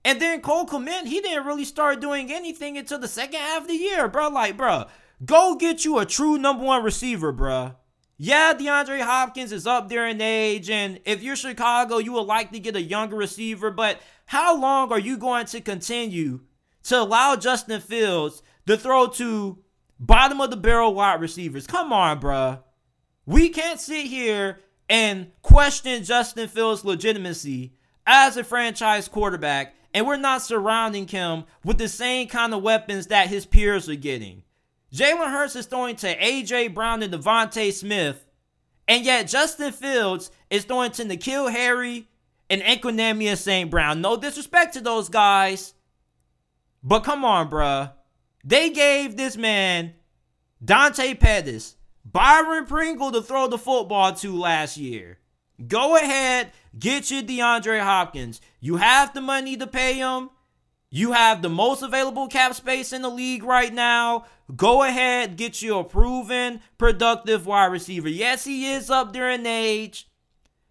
And 0.06 0.22
then 0.22 0.40
Cole 0.40 0.66
Kmet, 0.66 1.06
he 1.06 1.20
didn't 1.20 1.46
really 1.46 1.66
start 1.66 2.00
doing 2.00 2.32
anything 2.32 2.78
until 2.78 2.98
the 2.98 3.10
second 3.10 3.42
half 3.42 3.64
of 3.64 3.68
the 3.68 3.76
year, 3.76 4.08
bro. 4.08 4.30
Like, 4.30 4.56
bro, 4.56 4.86
go 5.26 5.56
get 5.56 5.84
you 5.84 6.00
a 6.00 6.06
true 6.06 6.38
number 6.38 6.64
one 6.64 6.82
receiver, 6.82 7.34
bro. 7.34 7.74
Yeah, 8.18 8.54
DeAndre 8.54 9.02
Hopkins 9.02 9.52
is 9.52 9.68
up 9.68 9.90
there 9.90 10.08
in 10.08 10.22
age, 10.22 10.70
and 10.70 11.02
if 11.04 11.22
you're 11.22 11.36
Chicago, 11.36 11.98
you 11.98 12.14
would 12.14 12.22
like 12.22 12.54
to 12.54 12.62
get 12.62 12.78
a 12.78 12.82
younger 12.82 13.18
receiver, 13.18 13.70
but 13.70 14.00
how 14.28 14.58
long 14.58 14.94
are 14.94 15.00
you 15.00 15.18
going 15.18 15.48
to 15.48 15.60
continue 15.60 16.40
to 16.84 17.02
allow 17.02 17.36
Justin 17.36 17.82
Fields 17.82 18.42
to 18.68 18.78
throw 18.78 19.08
to 19.08 19.58
bottom 20.00 20.42
of 20.42 20.50
the 20.50 20.58
barrel 20.58 20.94
wide 20.94 21.22
receivers? 21.22 21.68
Come 21.68 21.94
on, 21.94 22.20
bro. 22.20 22.60
We 23.26 23.50
can't 23.50 23.80
sit 23.80 24.06
here 24.06 24.60
and 24.90 25.32
question 25.42 26.04
Justin 26.04 26.48
Fields' 26.48 26.86
legitimacy 26.86 27.74
as 28.06 28.38
a 28.38 28.44
franchise 28.44 29.08
quarterback 29.08 29.76
and 29.96 30.06
we're 30.06 30.18
not 30.18 30.42
surrounding 30.42 31.08
him 31.08 31.46
with 31.64 31.78
the 31.78 31.88
same 31.88 32.28
kind 32.28 32.54
of 32.54 32.62
weapons 32.62 33.08
that 33.08 33.30
his 33.30 33.46
peers 33.46 33.88
are 33.88 33.96
getting. 33.96 34.44
Jalen 34.94 35.32
Hurts 35.32 35.56
is 35.56 35.68
throwing 35.68 35.96
to 35.96 36.08
A.J. 36.24 36.68
Brown 36.68 37.02
and 37.02 37.14
DeVonta 37.14 37.72
Smith, 37.72 38.26
and 38.90 39.06
yet 39.06 39.30
Justin 39.30 39.72
Fields 39.72 40.32
is 40.50 40.66
throwing 40.66 40.92
to 40.92 41.06
N'Keal 41.06 41.50
Harry 41.50 42.10
and 42.50 42.62
Equanimeous 42.62 43.38
St. 43.38 43.72
Brown. 43.72 44.02
No 44.02 44.18
disrespect 44.18 44.74
to 44.74 44.82
those 44.82 45.08
guys, 45.08 45.74
but 46.84 47.06
come 47.06 47.24
on, 47.24 47.50
bruh. 47.50 47.94
They 48.46 48.70
gave 48.70 49.18
this 49.18 49.36
man 49.36 49.96
Dante 50.64 51.16
Pettis, 51.16 51.76
Byron 52.06 52.66
Pringle 52.66 53.12
to 53.12 53.22
throw 53.22 53.48
the 53.48 53.58
football 53.58 54.14
to 54.14 54.38
last 54.38 54.78
year. 54.78 55.18
Go 55.68 55.98
ahead, 55.98 56.52
get 56.78 57.10
your 57.10 57.24
DeAndre 57.24 57.82
Hopkins. 57.82 58.42
You 58.60 58.76
have 58.76 59.14
the 59.14 59.22
money 59.22 59.58
to 59.58 59.66
pay 59.66 59.96
him. 59.96 60.30
You 60.92 61.14
have 61.14 61.42
the 61.42 61.50
most 61.50 61.82
available 61.82 62.28
cap 62.28 62.54
space 62.54 62.94
in 62.94 63.02
the 63.02 63.10
league 63.10 63.44
right 63.44 63.74
now. 63.74 64.26
Go 64.56 64.84
ahead, 64.84 65.38
get 65.38 65.62
you 65.62 65.80
a 65.80 65.84
proven, 65.84 66.62
productive 66.78 67.48
wide 67.48 67.72
receiver. 67.72 68.08
Yes, 68.08 68.44
he 68.44 68.72
is 68.72 68.90
up 68.90 69.12
there 69.12 69.30
in 69.30 69.46
age, 69.46 70.08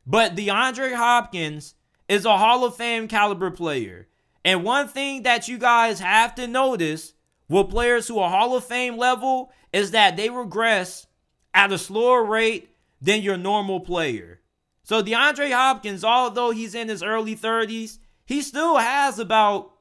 but 0.06 0.36
DeAndre 0.36 0.94
Hopkins 0.94 1.74
is 2.08 2.24
a 2.24 2.38
Hall 2.38 2.64
of 2.64 2.76
Fame 2.76 3.08
caliber 3.08 3.50
player. 3.50 4.06
And 4.44 4.62
one 4.62 4.86
thing 4.86 5.24
that 5.24 5.48
you 5.48 5.58
guys 5.58 5.98
have 6.00 6.34
to 6.36 6.46
notice 6.46 7.14
with 7.48 7.70
players 7.70 8.08
who 8.08 8.18
are 8.18 8.30
Hall 8.30 8.56
of 8.56 8.64
Fame 8.64 8.96
level 8.96 9.52
is 9.72 9.90
that 9.90 10.16
they 10.16 10.30
regress 10.30 11.06
at 11.52 11.72
a 11.72 11.78
slower 11.78 12.24
rate 12.24 12.70
than 13.00 13.22
your 13.22 13.36
normal 13.36 13.80
player. 13.80 14.40
So 14.82 15.02
DeAndre 15.02 15.52
Hopkins, 15.52 16.04
although 16.04 16.50
he's 16.50 16.74
in 16.74 16.88
his 16.88 17.02
early 17.02 17.36
30s, 17.36 17.98
he 18.26 18.42
still 18.42 18.76
has 18.76 19.18
about 19.18 19.72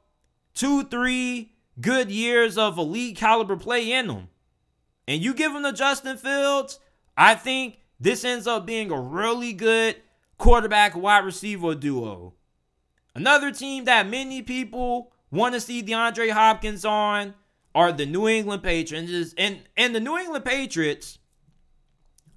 two, 0.53 0.83
three 0.83 1.53
good 1.79 2.11
years 2.11 2.57
of 2.57 2.77
elite 2.77 3.17
caliber 3.17 3.57
play 3.57 3.91
in 3.91 4.09
him. 4.09 4.29
And 5.07 5.21
you 5.21 5.33
give 5.33 5.53
him 5.53 5.63
to 5.63 5.73
Justin 5.73 6.17
Fields, 6.17 6.79
I 7.17 7.35
think 7.35 7.79
this 7.99 8.23
ends 8.23 8.47
up 8.47 8.65
being 8.65 8.91
a 8.91 8.99
really 8.99 9.53
good 9.53 9.97
quarterback 10.37 10.95
wide 10.95 11.25
receiver 11.25 11.75
duo. 11.75 12.33
Another 13.15 13.51
team 13.51 13.85
that 13.85 14.09
many 14.09 14.41
people 14.41 15.11
want 15.31 15.53
to 15.53 15.61
see 15.61 15.83
DeAndre 15.83 16.31
Hopkins 16.31 16.85
on 16.85 17.33
are 17.75 17.91
the 17.91 18.05
New 18.05 18.27
England 18.27 18.63
Patriots. 18.63 19.33
And, 19.37 19.61
and 19.75 19.95
the 19.95 19.99
New 19.99 20.17
England 20.17 20.45
Patriots 20.45 21.19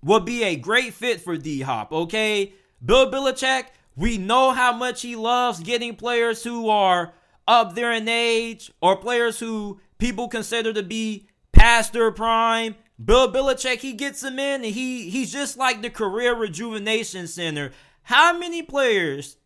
would 0.02 0.24
be 0.24 0.44
a 0.44 0.56
great 0.56 0.94
fit 0.94 1.20
for 1.20 1.36
D 1.36 1.60
Hop, 1.62 1.92
okay? 1.92 2.52
Bill 2.84 3.10
Belichick, 3.10 3.66
we 3.96 4.18
know 4.18 4.52
how 4.52 4.72
much 4.72 5.02
he 5.02 5.16
loves 5.16 5.60
getting 5.60 5.96
players 5.96 6.44
who 6.44 6.68
are 6.68 7.14
up 7.48 7.74
there 7.74 7.92
in 7.92 8.08
age 8.08 8.70
or 8.80 8.96
players 8.96 9.38
who 9.38 9.80
people 9.98 10.28
consider 10.28 10.72
to 10.72 10.82
be 10.82 11.28
past 11.52 11.92
their 11.92 12.10
prime. 12.10 12.76
Bill 13.02 13.32
Belichick, 13.32 13.78
he 13.78 13.92
gets 13.92 14.20
them 14.20 14.38
in 14.38 14.64
and 14.64 14.74
he 14.74 15.10
he's 15.10 15.32
just 15.32 15.56
like 15.56 15.82
the 15.82 15.90
career 15.90 16.34
rejuvenation 16.34 17.26
center. 17.26 17.72
How 18.02 18.38
many 18.38 18.62
players 18.62 19.36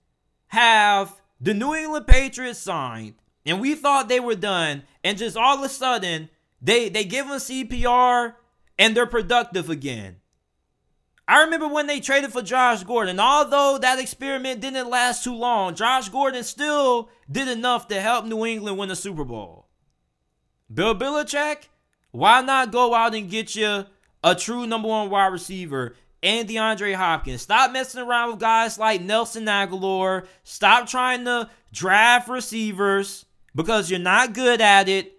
have 0.49 1.21
the 1.41 1.55
New 1.55 1.75
England 1.75 2.07
Patriots 2.07 2.59
signed 2.59 3.15
and 3.47 3.61
we 3.61 3.75
thought 3.75 4.09
they 4.09 4.21
were 4.21 4.35
done 4.35 4.83
and 5.03 5.19
just 5.19 5.37
all 5.37 5.59
of 5.59 5.65
a 5.65 5.69
sudden 5.69 6.29
they 6.61 6.89
they 6.89 7.05
give 7.05 7.29
them 7.29 7.39
CPR 7.39 8.35
and 8.79 8.97
they're 8.97 9.07
productive 9.07 9.71
again. 9.71 10.17
I 11.31 11.43
remember 11.43 11.69
when 11.69 11.87
they 11.87 12.01
traded 12.01 12.33
for 12.33 12.43
Josh 12.43 12.83
Gordon. 12.83 13.21
Although 13.21 13.79
that 13.79 14.01
experiment 14.01 14.61
didn't 14.61 14.91
last 14.91 15.23
too 15.23 15.35
long, 15.35 15.77
Josh 15.77 16.09
Gordon 16.09 16.43
still 16.43 17.09
did 17.31 17.47
enough 17.47 17.87
to 17.89 18.01
help 18.01 18.25
New 18.25 18.45
England 18.45 18.79
win 18.79 18.89
the 18.89 18.97
Super 18.97 19.25
Bowl. 19.25 19.69
Bill 20.73 20.95
Belichick, 20.95 21.69
why 22.11 22.41
not 22.41 22.73
go 22.73 22.95
out 22.95 23.15
and 23.15 23.31
get 23.31 23.55
you 23.55 23.85
a 24.25 24.35
true 24.35 24.67
number 24.67 24.89
one 24.89 25.09
wide 25.09 25.29
receiver 25.29 25.95
and 26.21 26.49
DeAndre 26.49 26.97
Hopkins? 26.97 27.43
Stop 27.43 27.71
messing 27.71 28.03
around 28.03 28.33
with 28.33 28.41
guys 28.41 28.77
like 28.77 29.01
Nelson 29.01 29.45
Agholor. 29.45 30.27
Stop 30.43 30.89
trying 30.89 31.25
to 31.27 31.49
draft 31.73 32.29
receivers 32.29 33.25
because 33.55 33.91
you're 33.91 33.99
not 33.99 34.35
good 34.35 34.61
at 34.61 34.89
it, 34.89 35.13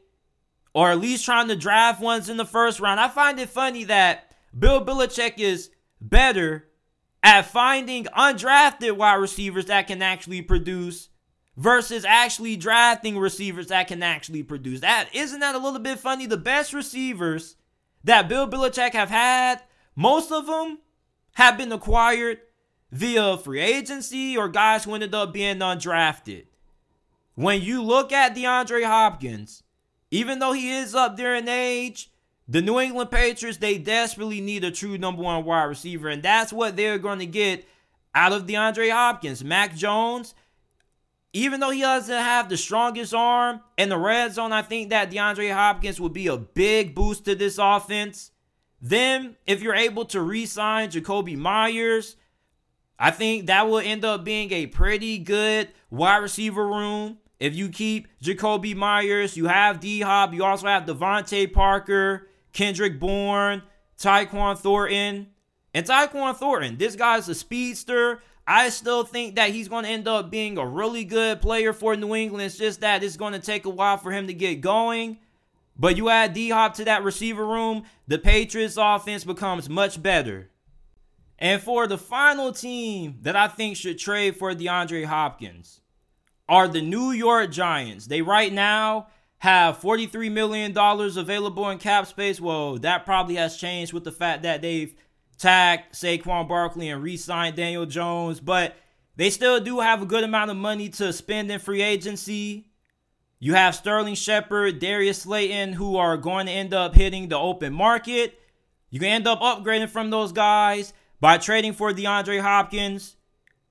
or 0.74 0.91
at 0.91 1.00
least 1.00 1.26
trying 1.26 1.48
to 1.50 1.56
draft 1.56 2.02
ones 2.02 2.30
in 2.30 2.38
the 2.38 2.46
first 2.46 2.80
round. 2.80 3.00
I 3.00 3.08
find 3.08 3.39
it 3.39 3.50
funny 3.50 3.84
that 3.86 4.34
Bill 4.58 4.84
Belichick 4.86 5.38
is 5.38 5.70
better 6.00 6.67
at 7.24 7.46
finding 7.46 8.06
undrafted 8.06 8.96
wide 8.96 9.15
receivers 9.15 9.65
that 9.65 9.88
can 9.88 10.02
actually 10.02 10.41
produce 10.41 11.10
versus 11.58 12.06
actually 12.06 12.56
drafting 12.56 13.17
receivers 13.17 13.67
that 13.67 13.88
can 13.88 14.02
actually 14.02 14.44
produce. 14.44 14.82
That 14.82 15.10
isn't 15.13 15.39
that 15.39 15.56
a 15.56 15.60
little 15.60 15.80
bit 15.80 16.00
funny? 16.00 16.26
The 16.26 16.38
best 16.38 16.74
receivers 16.74 17.56
that 18.04 18.28
Bill 18.28 18.50
Belichick 18.50 18.94
have 18.94 19.10
had, 19.10 19.62
most 19.96 20.32
of 20.32 20.48
them 20.48 20.80
have 21.34 21.58
been 21.58 21.72
acquired 21.72 22.39
via 22.91 23.38
free 23.38 23.62
agency 23.62 24.38
or 24.38 24.50
guys 24.50 24.84
who 24.84 24.94
ended 24.94 25.13
up 25.13 25.34
being 25.34 25.60
undrafted. 25.60 26.46
When 27.36 27.62
you 27.62 27.82
look 27.82 28.12
at 28.12 28.36
DeAndre 28.36 28.86
Hopkins, 28.86 29.63
even 30.12 30.39
though 30.39 30.54
he 30.54 30.72
is 30.72 30.94
up 30.94 31.15
there 31.17 31.36
in 31.36 31.48
age, 31.48 32.12
the 32.48 32.62
New 32.62 32.80
England 32.80 33.12
Patriots, 33.12 33.60
they 33.60 33.78
desperately 33.78 34.41
need 34.41 34.63
a 34.63 34.72
true 34.72 34.98
number 34.98 35.22
one 35.22 35.46
wide 35.46 35.63
receiver, 35.63 36.10
and 36.10 36.22
that's 36.22 36.52
what 36.52 36.76
they're 36.76 37.00
going 37.00 37.20
to 37.20 37.26
get 37.26 37.65
out 38.13 38.34
of 38.34 38.46
DeAndre 38.46 38.91
Hopkins. 38.91 39.44
Mac 39.44 39.76
Jones, 39.76 40.34
even 41.32 41.62
though 41.62 41.70
he 41.70 41.80
doesn't 41.80 42.13
have 42.13 42.50
the 42.50 42.58
strongest 42.58 43.13
arm 43.13 43.62
in 43.78 43.88
the 43.88 43.98
red 43.98 44.34
zone, 44.34 44.52
I 44.52 44.63
think 44.63 44.89
that 44.89 45.12
DeAndre 45.12 45.54
Hopkins 45.54 46.02
would 46.02 46.13
be 46.13 46.28
a 46.28 46.38
big 46.38 46.94
boost 46.94 47.24
to 47.26 47.36
this 47.36 47.58
offense. 47.58 48.32
Then, 48.82 49.38
if 49.46 49.62
you're 49.62 49.76
able 49.76 50.06
to 50.06 50.22
re 50.22 50.46
sign 50.46 50.89
Jakobi 50.89 51.38
Meyers, 51.38 52.17
I 53.00 53.12
think 53.12 53.46
that 53.46 53.70
will 53.70 53.80
end 53.80 54.04
up 54.04 54.26
being 54.26 54.52
a 54.52 54.67
pretty 54.67 55.20
good 55.20 55.70
wide 55.89 56.17
receiver 56.17 56.67
room. 56.67 57.20
If 57.41 57.56
you 57.56 57.69
keep 57.69 58.08
Jakobi 58.21 58.75
Meyers, 58.75 59.36
you 59.36 59.47
have 59.47 59.80
D 59.80 60.01
Hop, 60.01 60.32
you 60.32 60.43
also 60.43 60.67
have 60.67 60.86
DeVante 60.86 61.51
Parker, 61.51 62.27
Kendrick 62.54 62.99
Bourne, 62.99 63.63
Tyquan 63.97 64.60
Thornton. 64.60 65.25
And 65.73 65.84
Tyquan 65.84 66.36
Thornton, 66.36 66.77
this 66.77 66.95
guy's 66.95 67.27
a 67.30 67.34
speedster. 67.34 68.21
I 68.45 68.69
still 68.69 69.04
think 69.04 69.38
that 69.38 69.49
he's 69.49 69.67
going 69.67 69.86
to 69.86 69.89
end 69.89 70.08
up 70.08 70.30
being 70.30 70.60
a 70.60 70.65
really 70.65 71.04
good 71.04 71.41
player 71.41 71.73
for 71.73 71.95
New 71.95 72.13
England. 72.13 72.45
It's 72.45 72.60
just 72.60 72.82
that 72.82 73.04
it's 73.04 73.17
going 73.17 73.34
to 73.34 73.39
take 73.39 73.65
a 73.65 73.71
while 73.71 73.97
for 73.97 74.12
him 74.12 74.27
to 74.27 74.36
get 74.36 74.62
going. 74.62 75.17
But 75.75 75.97
you 75.97 76.10
add 76.10 76.34
D 76.34 76.51
Hop 76.51 76.75
to 76.75 76.86
that 76.86 77.04
receiver 77.04 77.43
room, 77.43 77.86
the 78.08 78.19
Patriots 78.19 78.77
offense 78.77 79.23
becomes 79.23 79.67
much 79.67 79.99
better. 79.99 80.51
And 81.39 81.60
for 81.60 81.88
the 81.88 81.97
final 81.97 82.51
team 82.51 83.17
that 83.23 83.36
I 83.36 83.47
think 83.47 83.77
should 83.77 83.97
trade 83.97 84.36
for 84.36 84.54
DeAndre 84.54 85.06
Hopkins 85.06 85.81
are 86.49 86.67
the 86.67 86.82
New 86.82 87.12
York 87.12 87.51
Giants. 87.51 88.08
They 88.08 88.21
right 88.21 88.51
now 88.51 89.08
have 89.39 89.80
$43 89.80 90.32
million 90.32 90.77
available 90.77 91.69
in 91.69 91.77
cap 91.77 92.06
space. 92.08 92.39
Well, 92.39 92.77
that 92.80 93.06
probably 93.06 93.36
has 93.36 93.58
changed 93.58 93.93
with 93.93 94.04
the 94.04 94.12
fact 94.12 94.43
that 94.43 94.62
they've 94.62 94.93
tagged 95.38 95.93
Saquon 95.93 96.47
Barkley 96.47 96.89
and 96.89 97.01
re 97.01 97.17
signed 97.17 97.56
Daniel 97.56 97.86
Jones, 97.86 98.39
but 98.39 98.75
they 99.15 99.30
still 99.30 99.60
do 99.60 99.80
have 99.80 100.01
a 100.01 100.06
good 100.06 100.23
amount 100.23 100.51
of 100.51 100.58
money 100.58 100.89
to 100.89 101.12
spend 101.12 101.51
in 101.51 101.60
free 101.60 101.82
agency. 101.82 102.67
You 103.39 103.56
have 103.56 103.73
Sterling 103.73 104.13
Shepard, 104.13 104.77
Darius 104.77 105.23
Slayton, 105.23 105.73
who 105.73 105.97
are 105.97 106.15
going 106.15 106.45
to 106.45 106.51
end 106.51 106.75
up 106.75 106.93
hitting 106.93 107.27
the 107.27 107.39
open 107.39 107.73
market. 107.73 108.39
You 108.91 108.99
can 108.99 109.10
end 109.10 109.27
up 109.27 109.41
upgrading 109.41 109.89
from 109.89 110.12
those 110.12 110.32
guys 110.32 110.93
by 111.19 111.39
trading 111.39 111.73
for 111.73 111.91
DeAndre 111.91 112.41
Hopkins. 112.41 113.15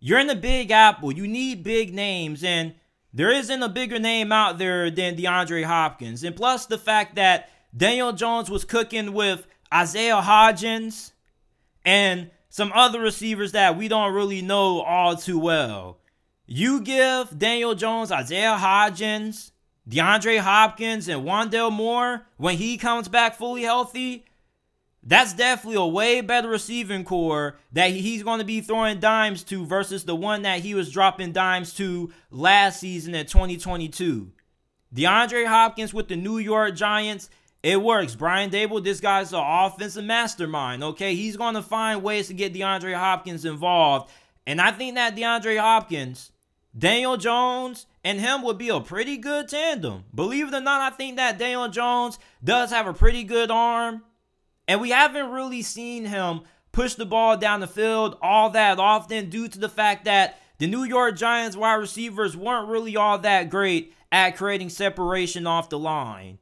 You're 0.00 0.18
in 0.18 0.26
the 0.26 0.34
big 0.34 0.70
apple. 0.70 1.12
You 1.12 1.28
need 1.28 1.62
big 1.62 1.94
names, 1.94 2.42
and 2.42 2.74
there 3.12 3.30
isn't 3.30 3.62
a 3.62 3.68
bigger 3.68 3.98
name 3.98 4.32
out 4.32 4.58
there 4.58 4.90
than 4.90 5.16
DeAndre 5.16 5.64
Hopkins. 5.64 6.24
And 6.24 6.34
plus 6.34 6.66
the 6.66 6.78
fact 6.78 7.16
that 7.16 7.50
Daniel 7.76 8.12
Jones 8.12 8.50
was 8.50 8.64
cooking 8.64 9.12
with 9.12 9.46
Isaiah 9.72 10.22
Hodgins 10.22 11.12
and 11.84 12.30
some 12.48 12.72
other 12.74 13.00
receivers 13.00 13.52
that 13.52 13.76
we 13.76 13.88
don't 13.88 14.14
really 14.14 14.42
know 14.42 14.80
all 14.80 15.16
too 15.16 15.38
well. 15.38 15.98
You 16.46 16.80
give 16.80 17.38
Daniel 17.38 17.74
Jones, 17.74 18.10
Isaiah 18.10 18.58
Hodgins, 18.58 19.52
DeAndre 19.88 20.40
Hopkins 20.40 21.08
and 21.08 21.24
Wan'Dale 21.24 21.72
Moore, 21.72 22.26
when 22.38 22.56
he 22.56 22.76
comes 22.76 23.08
back 23.08 23.36
fully 23.36 23.62
healthy, 23.62 24.24
that's 25.02 25.32
definitely 25.32 25.80
a 25.80 25.86
way 25.86 26.20
better 26.20 26.48
receiving 26.48 27.04
corps 27.04 27.56
that 27.72 27.90
he's 27.90 28.22
going 28.22 28.38
to 28.38 28.44
be 28.44 28.60
throwing 28.60 29.00
dimes 29.00 29.42
to 29.44 29.64
versus 29.64 30.04
the 30.04 30.14
one 30.14 30.42
that 30.42 30.60
he 30.60 30.74
was 30.74 30.90
dropping 30.90 31.32
dimes 31.32 31.74
to 31.74 32.12
last 32.30 32.80
season 32.80 33.14
in 33.14 33.26
2022. 33.26 34.30
DeAndre 34.94 35.46
Hopkins 35.46 35.94
with 35.94 36.08
the 36.08 36.16
New 36.16 36.38
York 36.38 36.74
Giants, 36.74 37.30
it 37.62 37.80
works. 37.80 38.14
Brian 38.14 38.50
Daboll, 38.50 38.82
this 38.82 39.00
guy's 39.00 39.32
an 39.32 39.40
offensive 39.42 40.04
mastermind, 40.04 40.82
okay? 40.82 41.14
He's 41.14 41.36
going 41.36 41.54
to 41.54 41.62
find 41.62 42.02
ways 42.02 42.28
to 42.28 42.34
get 42.34 42.52
DeAndre 42.52 42.94
Hopkins 42.94 43.44
involved. 43.44 44.10
And 44.46 44.60
I 44.60 44.72
think 44.72 44.96
that 44.96 45.16
DeAndre 45.16 45.58
Hopkins, 45.60 46.32
Daniel 46.76 47.16
Jones, 47.16 47.86
and 48.02 48.20
him 48.20 48.42
would 48.42 48.58
be 48.58 48.68
a 48.68 48.80
pretty 48.80 49.16
good 49.16 49.48
tandem. 49.48 50.04
Believe 50.14 50.48
it 50.48 50.54
or 50.54 50.60
not, 50.60 50.92
I 50.92 50.96
think 50.96 51.16
that 51.16 51.38
Daniel 51.38 51.68
Jones 51.68 52.18
does 52.42 52.70
have 52.70 52.86
a 52.86 52.94
pretty 52.94 53.24
good 53.24 53.50
arm. 53.50 54.02
And 54.70 54.80
we 54.80 54.90
haven't 54.90 55.32
really 55.32 55.62
seen 55.62 56.04
him 56.04 56.42
push 56.70 56.94
the 56.94 57.04
ball 57.04 57.36
down 57.36 57.58
the 57.58 57.66
field 57.66 58.16
all 58.22 58.50
that 58.50 58.78
often 58.78 59.28
due 59.28 59.48
to 59.48 59.58
the 59.58 59.68
fact 59.68 60.04
that 60.04 60.38
the 60.58 60.68
New 60.68 60.84
York 60.84 61.16
Giants 61.16 61.56
wide 61.56 61.74
receivers 61.74 62.36
weren't 62.36 62.68
really 62.68 62.96
all 62.96 63.18
that 63.18 63.50
great 63.50 63.92
at 64.12 64.36
creating 64.36 64.68
separation 64.68 65.44
off 65.44 65.70
the 65.70 65.78
line. 65.78 66.38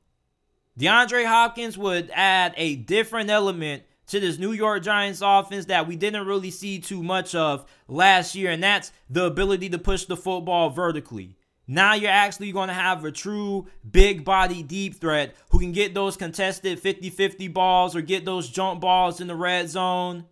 DeAndre 0.78 1.24
Hopkins 1.24 1.78
would 1.78 2.10
add 2.12 2.52
a 2.58 2.76
different 2.76 3.30
element 3.30 3.84
to 4.08 4.20
this 4.20 4.36
New 4.36 4.52
York 4.52 4.82
Giants 4.82 5.22
offense 5.24 5.64
that 5.64 5.88
we 5.88 5.96
didn't 5.96 6.26
really 6.26 6.50
see 6.50 6.80
too 6.80 7.02
much 7.02 7.34
of 7.34 7.64
last 7.88 8.34
year, 8.34 8.50
and 8.50 8.62
that's 8.62 8.92
the 9.08 9.24
ability 9.24 9.70
to 9.70 9.78
push 9.78 10.04
the 10.04 10.18
football 10.18 10.68
vertically. 10.68 11.38
Now 11.70 11.92
you're 11.92 12.11
actually 12.11 12.50
going 12.50 12.68
to 12.68 12.74
have 12.74 13.04
a 13.04 13.12
true 13.12 13.66
big 13.88 14.24
body 14.24 14.62
deep 14.62 14.96
threat 14.96 15.37
who 15.50 15.61
can 15.61 15.72
get 15.72 15.92
those 15.92 16.16
contested 16.16 16.81
50 16.81 17.11
50 17.11 17.48
balls 17.48 17.94
or 17.94 18.00
get 18.00 18.24
those 18.24 18.48
jump 18.48 18.81
balls 18.81 19.20
in 19.20 19.26
the 19.26 19.37
red 19.37 19.68
zone. 19.68 20.24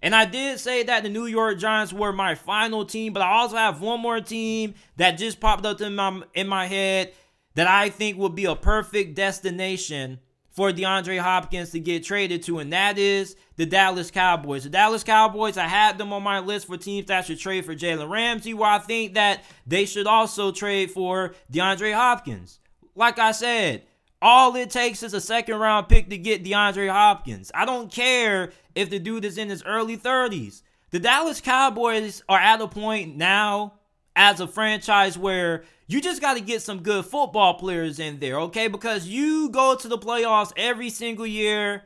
And 0.00 0.14
I 0.14 0.24
did 0.24 0.60
say 0.60 0.84
that 0.84 1.02
the 1.02 1.08
New 1.08 1.26
York 1.26 1.58
Giants 1.58 1.92
were 1.92 2.12
my 2.12 2.36
final 2.36 2.84
team, 2.84 3.12
but 3.12 3.22
I 3.22 3.32
also 3.32 3.56
have 3.56 3.80
one 3.80 4.00
more 4.00 4.20
team 4.20 4.74
that 4.96 5.18
just 5.18 5.40
popped 5.40 5.66
up 5.66 5.80
in 5.80 5.96
my 5.96 6.22
in 6.32 6.46
my 6.46 6.66
head 6.66 7.12
that 7.56 7.66
I 7.66 7.88
think 7.88 8.16
would 8.16 8.36
be 8.36 8.44
a 8.44 8.54
perfect 8.54 9.16
destination 9.16 10.20
for 10.58 10.72
DeAndre 10.72 11.20
Hopkins 11.20 11.70
to 11.70 11.78
get 11.78 12.02
traded 12.02 12.42
to, 12.42 12.58
and 12.58 12.72
that 12.72 12.98
is 12.98 13.36
the 13.54 13.64
Dallas 13.64 14.10
Cowboys. 14.10 14.64
The 14.64 14.70
Dallas 14.70 15.04
Cowboys, 15.04 15.56
I 15.56 15.68
had 15.68 15.98
them 15.98 16.12
on 16.12 16.24
my 16.24 16.40
list 16.40 16.66
for 16.66 16.76
teams 16.76 17.06
that 17.06 17.26
should 17.26 17.38
trade 17.38 17.64
for 17.64 17.76
Jalen 17.76 18.10
Ramsey, 18.10 18.54
where 18.54 18.68
I 18.68 18.80
think 18.80 19.14
that 19.14 19.44
they 19.68 19.84
should 19.84 20.08
also 20.08 20.50
trade 20.50 20.90
for 20.90 21.32
DeAndre 21.52 21.94
Hopkins. 21.94 22.58
Like 22.96 23.20
I 23.20 23.30
said, 23.30 23.84
all 24.20 24.56
it 24.56 24.70
takes 24.70 25.04
is 25.04 25.14
a 25.14 25.20
second 25.20 25.54
round 25.58 25.88
pick 25.88 26.10
to 26.10 26.18
get 26.18 26.42
DeAndre 26.42 26.90
Hopkins. 26.90 27.52
I 27.54 27.64
don't 27.64 27.92
care 27.92 28.50
if 28.74 28.90
the 28.90 28.98
dude 28.98 29.24
is 29.24 29.38
in 29.38 29.50
his 29.50 29.62
early 29.62 29.96
30s. 29.96 30.62
The 30.90 30.98
Dallas 30.98 31.40
Cowboys 31.40 32.24
are 32.28 32.40
at 32.40 32.60
a 32.60 32.66
point 32.66 33.16
now 33.16 33.74
as 34.18 34.40
a 34.40 34.48
franchise 34.48 35.16
where 35.16 35.62
you 35.86 36.02
just 36.02 36.20
got 36.20 36.34
to 36.34 36.42
get 36.42 36.60
some 36.60 36.82
good 36.82 37.06
football 37.06 37.54
players 37.54 38.00
in 38.00 38.18
there, 38.18 38.40
okay? 38.40 38.66
Because 38.66 39.06
you 39.06 39.48
go 39.48 39.76
to 39.76 39.88
the 39.88 39.96
playoffs 39.96 40.52
every 40.56 40.90
single 40.90 41.26
year 41.26 41.84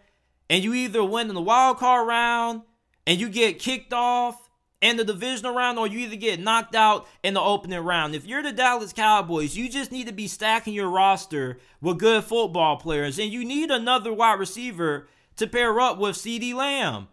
and 0.48 0.64
you 0.64 0.72
either 0.72 1.04
win 1.04 1.28
in 1.28 1.34
the 1.34 1.42
wild 1.42 1.76
card 1.76 2.08
round 2.08 2.62
and 3.06 3.20
you 3.20 3.28
get 3.28 3.58
kicked 3.58 3.92
off 3.92 4.48
in 4.80 4.96
the 4.96 5.04
divisional 5.04 5.54
round 5.54 5.78
or 5.78 5.86
you 5.86 6.00
either 6.00 6.16
get 6.16 6.40
knocked 6.40 6.74
out 6.74 7.06
in 7.22 7.34
the 7.34 7.40
opening 7.40 7.78
round. 7.78 8.14
If 8.14 8.24
you're 8.24 8.42
the 8.42 8.50
Dallas 8.50 8.94
Cowboys, 8.94 9.54
you 9.54 9.68
just 9.68 9.92
need 9.92 10.06
to 10.06 10.12
be 10.12 10.26
stacking 10.26 10.72
your 10.72 10.88
roster 10.88 11.58
with 11.82 11.98
good 11.98 12.24
football 12.24 12.78
players 12.78 13.18
and 13.18 13.30
you 13.30 13.44
need 13.44 13.70
another 13.70 14.12
wide 14.12 14.40
receiver 14.40 15.06
to 15.36 15.46
pair 15.46 15.78
up 15.78 15.98
with 15.98 16.16
CeeDee 16.16 16.54
Lamb. 16.54 17.08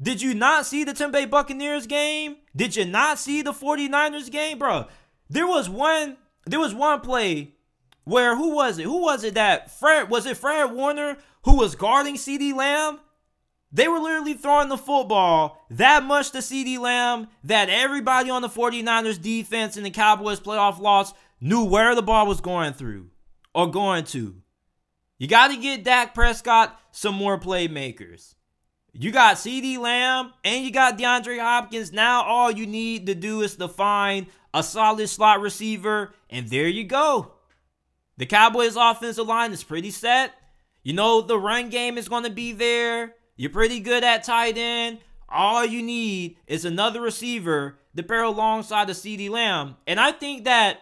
Did 0.00 0.22
you 0.22 0.32
not 0.34 0.64
see 0.64 0.84
the 0.84 0.94
Tampa 0.94 1.18
Bay 1.18 1.24
Buccaneers 1.24 1.86
game? 1.86 2.36
Did 2.54 2.76
you 2.76 2.84
not 2.84 3.18
see 3.18 3.42
the 3.42 3.52
49ers 3.52 4.30
game, 4.30 4.58
bro? 4.58 4.86
There 5.28 5.46
was 5.46 5.68
one 5.68 6.16
there 6.46 6.60
was 6.60 6.74
one 6.74 7.00
play 7.00 7.54
where 8.04 8.36
who 8.36 8.54
was 8.54 8.78
it? 8.78 8.84
Who 8.84 9.02
was 9.02 9.24
it 9.24 9.34
that 9.34 9.70
Fred 9.70 10.08
was 10.08 10.24
it 10.24 10.36
Fred 10.36 10.72
Warner 10.72 11.18
who 11.42 11.56
was 11.56 11.74
guarding 11.74 12.14
CeeDee 12.14 12.54
Lamb? 12.54 13.00
They 13.70 13.86
were 13.86 13.98
literally 13.98 14.34
throwing 14.34 14.70
the 14.70 14.78
football 14.78 15.66
that 15.70 16.02
much 16.04 16.30
to 16.30 16.38
CeeDee 16.38 16.78
Lamb 16.78 17.28
that 17.44 17.68
everybody 17.68 18.30
on 18.30 18.40
the 18.40 18.48
49ers 18.48 19.20
defense 19.20 19.76
in 19.76 19.84
the 19.84 19.90
Cowboys 19.90 20.40
playoff 20.40 20.78
loss 20.78 21.12
knew 21.40 21.64
where 21.64 21.94
the 21.94 22.02
ball 22.02 22.26
was 22.26 22.40
going 22.40 22.72
through 22.72 23.10
or 23.54 23.70
going 23.70 24.04
to. 24.04 24.36
You 25.18 25.26
got 25.26 25.48
to 25.48 25.56
get 25.56 25.84
Dak 25.84 26.14
Prescott 26.14 26.80
some 26.92 27.14
more 27.14 27.38
playmakers. 27.38 28.34
You 29.00 29.12
got 29.12 29.36
CeeDee 29.36 29.78
Lamb 29.78 30.32
and 30.42 30.64
you 30.64 30.72
got 30.72 30.98
DeAndre 30.98 31.38
Hopkins. 31.38 31.92
Now 31.92 32.24
all 32.24 32.50
you 32.50 32.66
need 32.66 33.06
to 33.06 33.14
do 33.14 33.42
is 33.42 33.54
to 33.56 33.68
find 33.68 34.26
a 34.52 34.60
solid 34.64 35.08
slot 35.08 35.40
receiver, 35.40 36.12
and 36.28 36.48
there 36.48 36.66
you 36.66 36.82
go. 36.82 37.34
The 38.16 38.26
Cowboys' 38.26 38.74
offensive 38.74 39.28
line 39.28 39.52
is 39.52 39.62
pretty 39.62 39.92
set. 39.92 40.32
You 40.82 40.94
know, 40.94 41.20
the 41.20 41.38
run 41.38 41.68
game 41.68 41.96
is 41.96 42.08
going 42.08 42.24
to 42.24 42.30
be 42.30 42.50
there. 42.50 43.14
You're 43.36 43.50
pretty 43.50 43.78
good 43.78 44.02
at 44.02 44.24
tight 44.24 44.58
end. 44.58 44.98
All 45.28 45.64
you 45.64 45.80
need 45.80 46.36
is 46.48 46.64
another 46.64 47.00
receiver 47.00 47.78
to 47.96 48.02
pair 48.02 48.24
alongside 48.24 48.88
the 48.88 48.94
CeeDee 48.94 49.30
Lamb. 49.30 49.76
And 49.86 50.00
I 50.00 50.10
think 50.10 50.44
that 50.44 50.80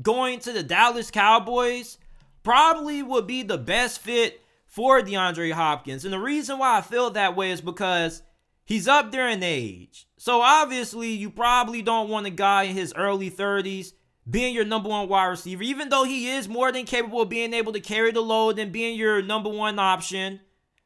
going 0.00 0.38
to 0.40 0.52
the 0.52 0.62
Dallas 0.62 1.10
Cowboys 1.10 1.98
probably 2.42 3.02
would 3.02 3.26
be 3.26 3.42
the 3.42 3.58
best 3.58 4.00
fit 4.00 4.40
for 4.78 5.02
DeAndre 5.02 5.50
Hopkins. 5.50 6.04
And 6.04 6.14
the 6.14 6.20
reason 6.20 6.60
why 6.60 6.78
I 6.78 6.82
feel 6.82 7.10
that 7.10 7.34
way 7.34 7.50
is 7.50 7.60
because 7.60 8.22
He's 8.68 8.86
up 8.86 9.12
there 9.12 9.30
in 9.30 9.42
age. 9.42 10.06
So 10.18 10.42
obviously, 10.42 11.08
you 11.08 11.30
probably 11.30 11.80
don't 11.80 12.10
want 12.10 12.26
a 12.26 12.30
guy 12.30 12.64
in 12.64 12.76
his 12.76 12.92
early 12.94 13.30
30s 13.30 13.92
being 14.28 14.54
your 14.54 14.66
number 14.66 14.90
one 14.90 15.08
wide 15.08 15.24
receiver, 15.28 15.62
even 15.62 15.88
though 15.88 16.04
he 16.04 16.28
is 16.28 16.50
more 16.50 16.70
than 16.70 16.84
capable 16.84 17.22
of 17.22 17.30
being 17.30 17.54
able 17.54 17.72
to 17.72 17.80
carry 17.80 18.12
the 18.12 18.20
load 18.20 18.58
and 18.58 18.70
being 18.70 18.98
your 18.98 19.22
number 19.22 19.48
one 19.48 19.78
option. 19.78 20.40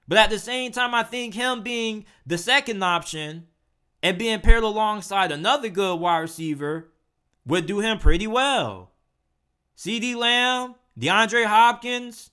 But 0.06 0.18
at 0.18 0.30
the 0.30 0.38
same 0.38 0.70
time, 0.70 0.94
I 0.94 1.02
think 1.02 1.34
him 1.34 1.64
being 1.64 2.04
the 2.24 2.38
second 2.38 2.84
option 2.84 3.48
and 4.00 4.16
being 4.16 4.38
paired 4.38 4.62
alongside 4.62 5.32
another 5.32 5.68
good 5.68 5.96
wide 5.96 6.18
receiver 6.18 6.92
would 7.44 7.66
do 7.66 7.80
him 7.80 7.98
pretty 7.98 8.28
well. 8.28 8.92
CeeDee 9.76 10.14
Lamb, 10.14 10.76
DeAndre 10.96 11.46
Hopkins, 11.46 12.30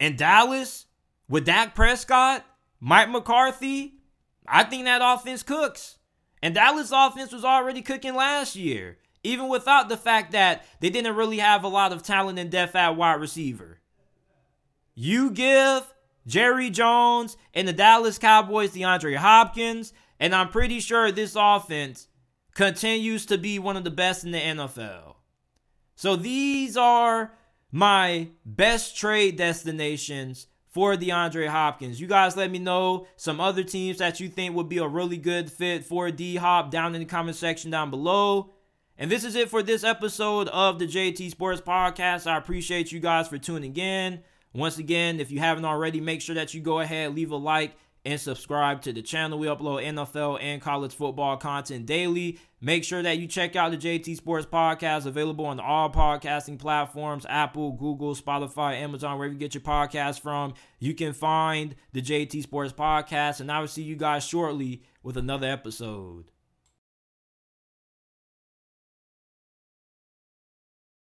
and 0.00 0.16
Dallas 0.16 0.86
with 1.28 1.44
Dak 1.44 1.74
Prescott, 1.76 2.44
Mike 2.80 3.10
McCarthy, 3.10 3.94
I 4.48 4.64
think 4.64 4.84
that 4.86 5.02
offense 5.04 5.44
cooks. 5.44 5.98
And 6.42 6.54
Dallas 6.54 6.90
offense 6.92 7.32
was 7.32 7.44
already 7.44 7.82
cooking 7.82 8.14
last 8.14 8.56
year, 8.56 8.96
even 9.22 9.48
without 9.48 9.88
the 9.88 9.98
fact 9.98 10.32
that 10.32 10.64
they 10.80 10.88
didn't 10.88 11.14
really 11.14 11.38
have 11.38 11.62
a 11.62 11.68
lot 11.68 11.92
of 11.92 12.02
talent 12.02 12.38
and 12.38 12.50
depth 12.50 12.74
at 12.74 12.96
wide 12.96 13.20
receiver. 13.20 13.78
You 14.94 15.30
give 15.30 15.94
Jerry 16.26 16.70
Jones 16.70 17.36
and 17.54 17.68
the 17.68 17.72
Dallas 17.72 18.18
Cowboys 18.18 18.72
DeAndre 18.72 19.16
Hopkins, 19.16 19.92
and 20.18 20.34
I'm 20.34 20.48
pretty 20.48 20.80
sure 20.80 21.12
this 21.12 21.36
offense 21.38 22.08
continues 22.54 23.26
to 23.26 23.38
be 23.38 23.58
one 23.58 23.76
of 23.76 23.84
the 23.84 23.90
best 23.90 24.24
in 24.24 24.30
the 24.30 24.38
NFL. 24.38 25.16
So 25.94 26.16
these 26.16 26.76
are 26.76 27.32
my 27.72 28.28
best 28.44 28.96
trade 28.96 29.36
destinations 29.36 30.46
for 30.68 30.94
DeAndre 30.94 31.48
Hopkins. 31.48 32.00
You 32.00 32.06
guys 32.06 32.36
let 32.36 32.50
me 32.50 32.58
know 32.58 33.06
some 33.16 33.40
other 33.40 33.64
teams 33.64 33.98
that 33.98 34.20
you 34.20 34.28
think 34.28 34.54
would 34.54 34.68
be 34.68 34.78
a 34.78 34.86
really 34.86 35.16
good 35.16 35.50
fit 35.50 35.84
for 35.84 36.10
D 36.10 36.36
Hop 36.36 36.70
down 36.70 36.94
in 36.94 37.00
the 37.00 37.06
comment 37.06 37.36
section 37.36 37.70
down 37.70 37.90
below. 37.90 38.50
And 38.96 39.10
this 39.10 39.24
is 39.24 39.34
it 39.34 39.48
for 39.48 39.62
this 39.62 39.82
episode 39.82 40.48
of 40.48 40.78
the 40.78 40.86
JT 40.86 41.30
Sports 41.30 41.60
Podcast. 41.60 42.26
I 42.26 42.36
appreciate 42.36 42.92
you 42.92 43.00
guys 43.00 43.28
for 43.28 43.38
tuning 43.38 43.76
in. 43.76 44.22
Once 44.52 44.78
again, 44.78 45.20
if 45.20 45.30
you 45.30 45.38
haven't 45.38 45.64
already, 45.64 46.00
make 46.00 46.20
sure 46.20 46.34
that 46.34 46.54
you 46.54 46.60
go 46.60 46.80
ahead, 46.80 47.14
leave 47.14 47.30
a 47.30 47.36
like, 47.36 47.76
and 48.04 48.20
subscribe 48.20 48.82
to 48.82 48.92
the 48.92 49.02
channel. 49.02 49.38
We 49.38 49.46
upload 49.46 49.84
NFL 49.84 50.42
and 50.42 50.60
college 50.60 50.94
football 50.94 51.36
content 51.36 51.86
daily. 51.86 52.38
Make 52.60 52.84
sure 52.84 53.02
that 53.02 53.18
you 53.18 53.26
check 53.26 53.56
out 53.56 53.70
the 53.70 53.76
JT 53.76 54.16
Sports 54.16 54.46
Podcast, 54.46 55.06
available 55.06 55.46
on 55.46 55.60
all 55.60 55.90
podcasting 55.90 56.58
platforms 56.58 57.26
Apple, 57.28 57.72
Google, 57.72 58.14
Spotify, 58.14 58.74
Amazon, 58.74 59.18
wherever 59.18 59.32
you 59.32 59.38
get 59.38 59.54
your 59.54 59.62
podcast 59.62 60.20
from. 60.20 60.54
You 60.78 60.94
can 60.94 61.12
find 61.12 61.74
the 61.92 62.02
JT 62.02 62.42
Sports 62.42 62.72
Podcast, 62.72 63.40
and 63.40 63.50
I 63.50 63.60
will 63.60 63.68
see 63.68 63.82
you 63.82 63.96
guys 63.96 64.24
shortly 64.24 64.82
with 65.02 65.16
another 65.16 65.46
episode. 65.46 66.30